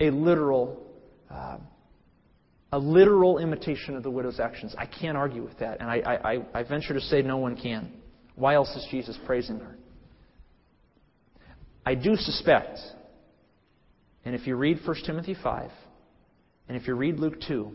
[0.00, 0.78] a literal
[1.30, 1.58] uh,
[2.72, 4.74] a literal imitation of the widow's actions.
[4.78, 7.92] I can't argue with that, and I, I, I venture to say no one can.
[8.34, 9.76] Why else is Jesus praising her?
[11.84, 12.78] I do suspect,
[14.24, 15.70] and if you read 1 Timothy 5,
[16.68, 17.72] and if you read Luke 2,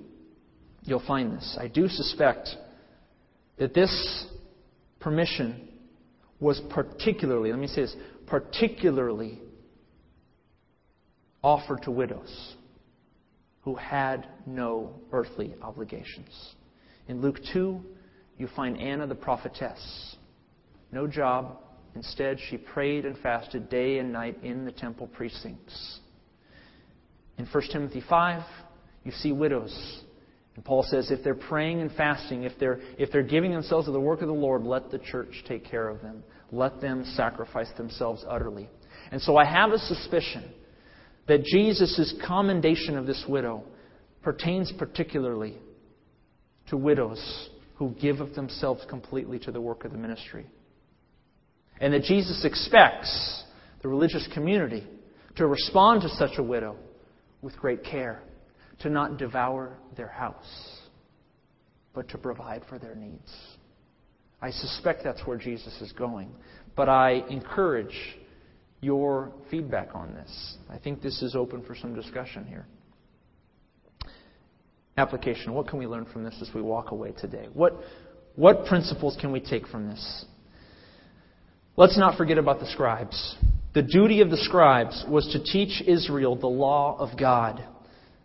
[0.84, 1.58] you'll find this.
[1.60, 2.50] I do suspect
[3.58, 4.26] that this
[5.00, 5.68] permission
[6.39, 7.95] was particularly, let me say this,
[8.28, 9.41] particularly
[11.43, 12.56] offered to widows
[13.62, 16.56] who had no earthly obligations.
[17.08, 17.82] In Luke 2,
[18.38, 20.16] you find Anna the prophetess.
[20.91, 21.58] No job.
[21.95, 26.00] Instead, she prayed and fasted day and night in the temple precincts.
[27.38, 28.43] In 1 Timothy 5,
[29.03, 30.01] you see widows.
[30.55, 33.91] And Paul says if they're praying and fasting, if they're, if they're giving themselves to
[33.91, 36.23] the work of the Lord, let the church take care of them.
[36.51, 38.67] Let them sacrifice themselves utterly.
[39.11, 40.51] And so I have a suspicion
[41.27, 43.63] that Jesus' commendation of this widow
[44.23, 45.57] pertains particularly
[46.69, 50.47] to widows who give of themselves completely to the work of the ministry.
[51.79, 53.43] And that Jesus expects
[53.83, 54.83] the religious community
[55.35, 56.75] to respond to such a widow
[57.41, 58.21] with great care,
[58.79, 60.81] to not devour their house,
[61.93, 63.31] but to provide for their needs.
[64.41, 66.29] I suspect that's where Jesus is going.
[66.75, 67.95] But I encourage
[68.81, 70.57] your feedback on this.
[70.69, 72.67] I think this is open for some discussion here.
[74.95, 75.53] Application.
[75.53, 77.47] What can we learn from this as we walk away today?
[77.53, 77.79] What,
[78.35, 80.25] what principles can we take from this?
[81.75, 83.35] Let's not forget about the scribes.
[83.78, 87.63] The duty of the scribes was to teach Israel the law of God.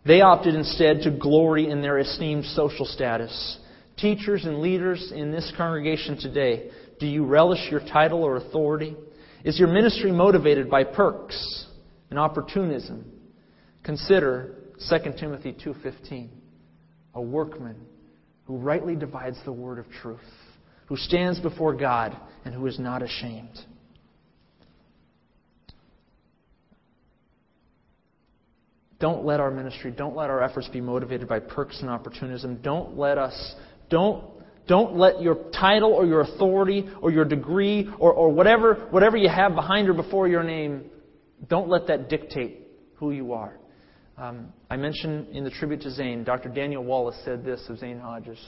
[0.03, 3.59] They opted instead to glory in their esteemed social status,
[3.95, 8.95] teachers and leaders in this congregation today, do you relish your title or authority?
[9.43, 11.67] Is your ministry motivated by perks
[12.09, 13.05] and opportunism?
[13.83, 14.55] Consider
[14.89, 16.29] 2 Timothy 2:15,
[17.13, 17.75] a workman
[18.45, 20.33] who rightly divides the word of truth,
[20.87, 23.63] who stands before God and who is not ashamed.
[29.03, 32.61] Don't let our ministry, don't let our efforts be motivated by perks and opportunism.
[32.61, 33.55] Don't let us,
[33.89, 34.23] don't,
[34.65, 39.27] don't let your title or your authority or your degree or, or whatever, whatever you
[39.27, 40.85] have behind or before your name,
[41.49, 42.61] don't let that dictate
[42.95, 43.59] who you are.
[44.17, 46.47] Um, I mentioned in the tribute to Zane, Dr.
[46.47, 48.39] Daniel Wallace said this of Zane Hodges.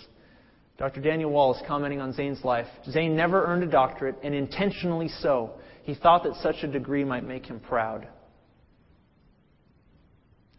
[0.77, 1.01] Dr.
[1.01, 5.55] Daniel Wallace, commenting on Zane's life, Zane never earned a doctorate, and intentionally so.
[5.83, 8.07] He thought that such a degree might make him proud.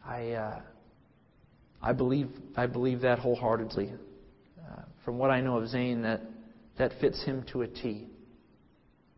[0.06, 0.60] I, uh,
[1.82, 3.92] I believe I believe that wholeheartedly.
[4.58, 6.22] Uh, from what I know of Zane, that
[6.78, 8.06] that fits him to a T.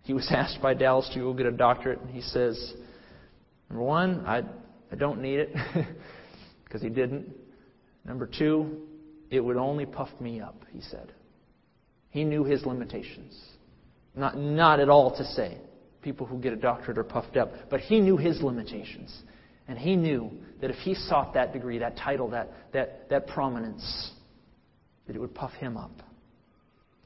[0.02, 2.74] He was asked by Dallas to go get a doctorate, and he says,
[3.68, 4.42] "Number one, I
[4.90, 5.54] I don't need it
[6.64, 7.34] because he didn't.
[8.04, 8.86] Number two,
[9.30, 11.12] it would only puff me up." He said.
[12.10, 13.38] He knew his limitations.
[14.14, 15.58] Not not at all to say
[16.00, 19.22] people who get a doctorate are puffed up, but he knew his limitations.
[19.68, 24.10] And he knew that if he sought that degree, that title, that, that, that prominence,
[25.06, 25.92] that it would puff him up.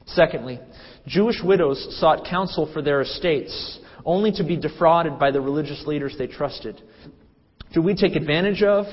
[0.05, 0.59] Secondly,
[1.05, 6.15] Jewish widows sought counsel for their estates, only to be defrauded by the religious leaders
[6.17, 6.81] they trusted.
[7.73, 8.85] Do we take advantage of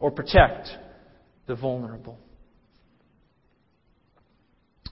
[0.00, 0.68] or protect
[1.46, 2.18] the vulnerable?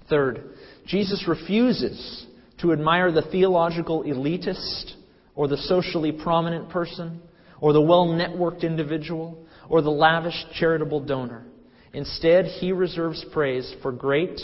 [0.09, 0.55] Third,
[0.87, 2.27] Jesus refuses
[2.61, 4.93] to admire the theological elitist
[5.35, 7.21] or the socially prominent person
[7.61, 11.45] or the well networked individual, or the lavish charitable donor.
[11.93, 14.41] Instead, he reserves praise for great,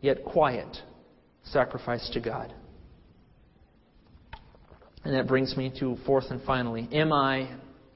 [0.00, 0.76] yet quiet,
[1.44, 2.54] sacrifice to God.
[5.04, 7.48] And that brings me to fourth and finally Am I,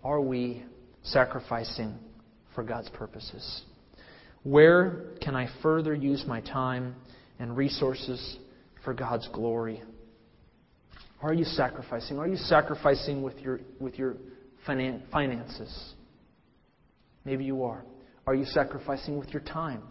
[0.05, 0.65] are we
[1.03, 1.95] sacrificing
[2.55, 3.63] for God's purposes?
[4.43, 6.97] Where can I further use my time
[7.39, 8.39] and resources
[8.85, 9.83] for God's glory?
[11.21, 12.19] Are you sacrificing?
[12.19, 14.17] Are you sacrificing with your, with your
[15.13, 15.95] finances?
[17.25, 17.85] Maybe you are.
[18.27, 19.83] Are you sacrificing with your time?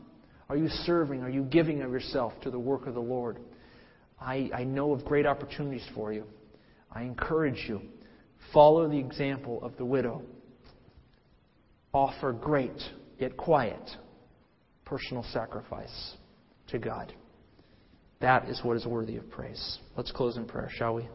[0.49, 1.23] Are you serving?
[1.23, 3.39] Are you giving of yourself to the work of the Lord?
[4.19, 6.23] I, I know of great opportunities for you.
[6.91, 7.82] I encourage you.
[8.53, 10.21] Follow the example of the widow.
[11.93, 12.82] Offer great,
[13.19, 13.89] yet quiet,
[14.86, 16.15] personal sacrifice
[16.69, 17.13] to God.
[18.19, 19.80] That is what is worthy of praise.
[19.95, 21.07] Let's close in prayer, shall we?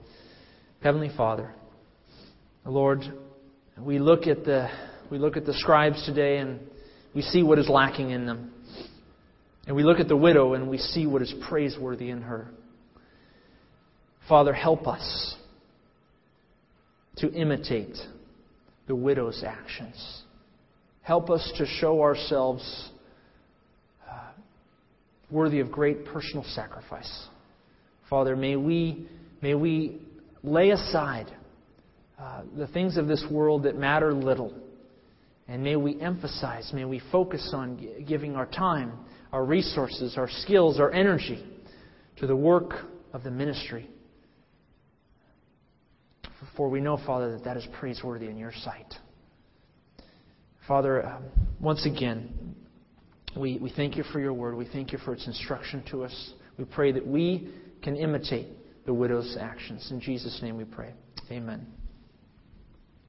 [0.80, 1.54] Heavenly Father,
[2.64, 3.00] Lord,
[3.78, 4.68] we look at the
[5.10, 6.60] we look at the scribes today and
[7.14, 8.52] we see what is lacking in them.
[9.66, 12.48] And we look at the widow and we see what is praiseworthy in her.
[14.28, 15.36] Father, help us
[17.18, 17.96] to imitate
[18.86, 20.22] the widow's actions.
[21.02, 22.90] Help us to show ourselves
[24.08, 24.30] uh,
[25.30, 27.28] worthy of great personal sacrifice.
[28.08, 29.06] Father, may we,
[29.42, 30.00] may we
[30.42, 31.26] lay aside
[32.18, 34.52] uh, the things of this world that matter little.
[35.48, 38.92] And may we emphasize, may we focus on giving our time,
[39.32, 41.44] our resources, our skills, our energy
[42.16, 42.74] to the work
[43.12, 43.88] of the ministry.
[46.56, 48.94] For we know, Father, that that is praiseworthy in your sight.
[50.68, 51.24] Father, um,
[51.60, 52.54] once again,
[53.36, 54.56] we, we thank you for your word.
[54.56, 56.32] We thank you for its instruction to us.
[56.58, 57.52] We pray that we
[57.82, 58.48] can imitate
[58.86, 59.88] the widow's actions.
[59.90, 60.92] In Jesus' name we pray.
[61.30, 61.66] Amen.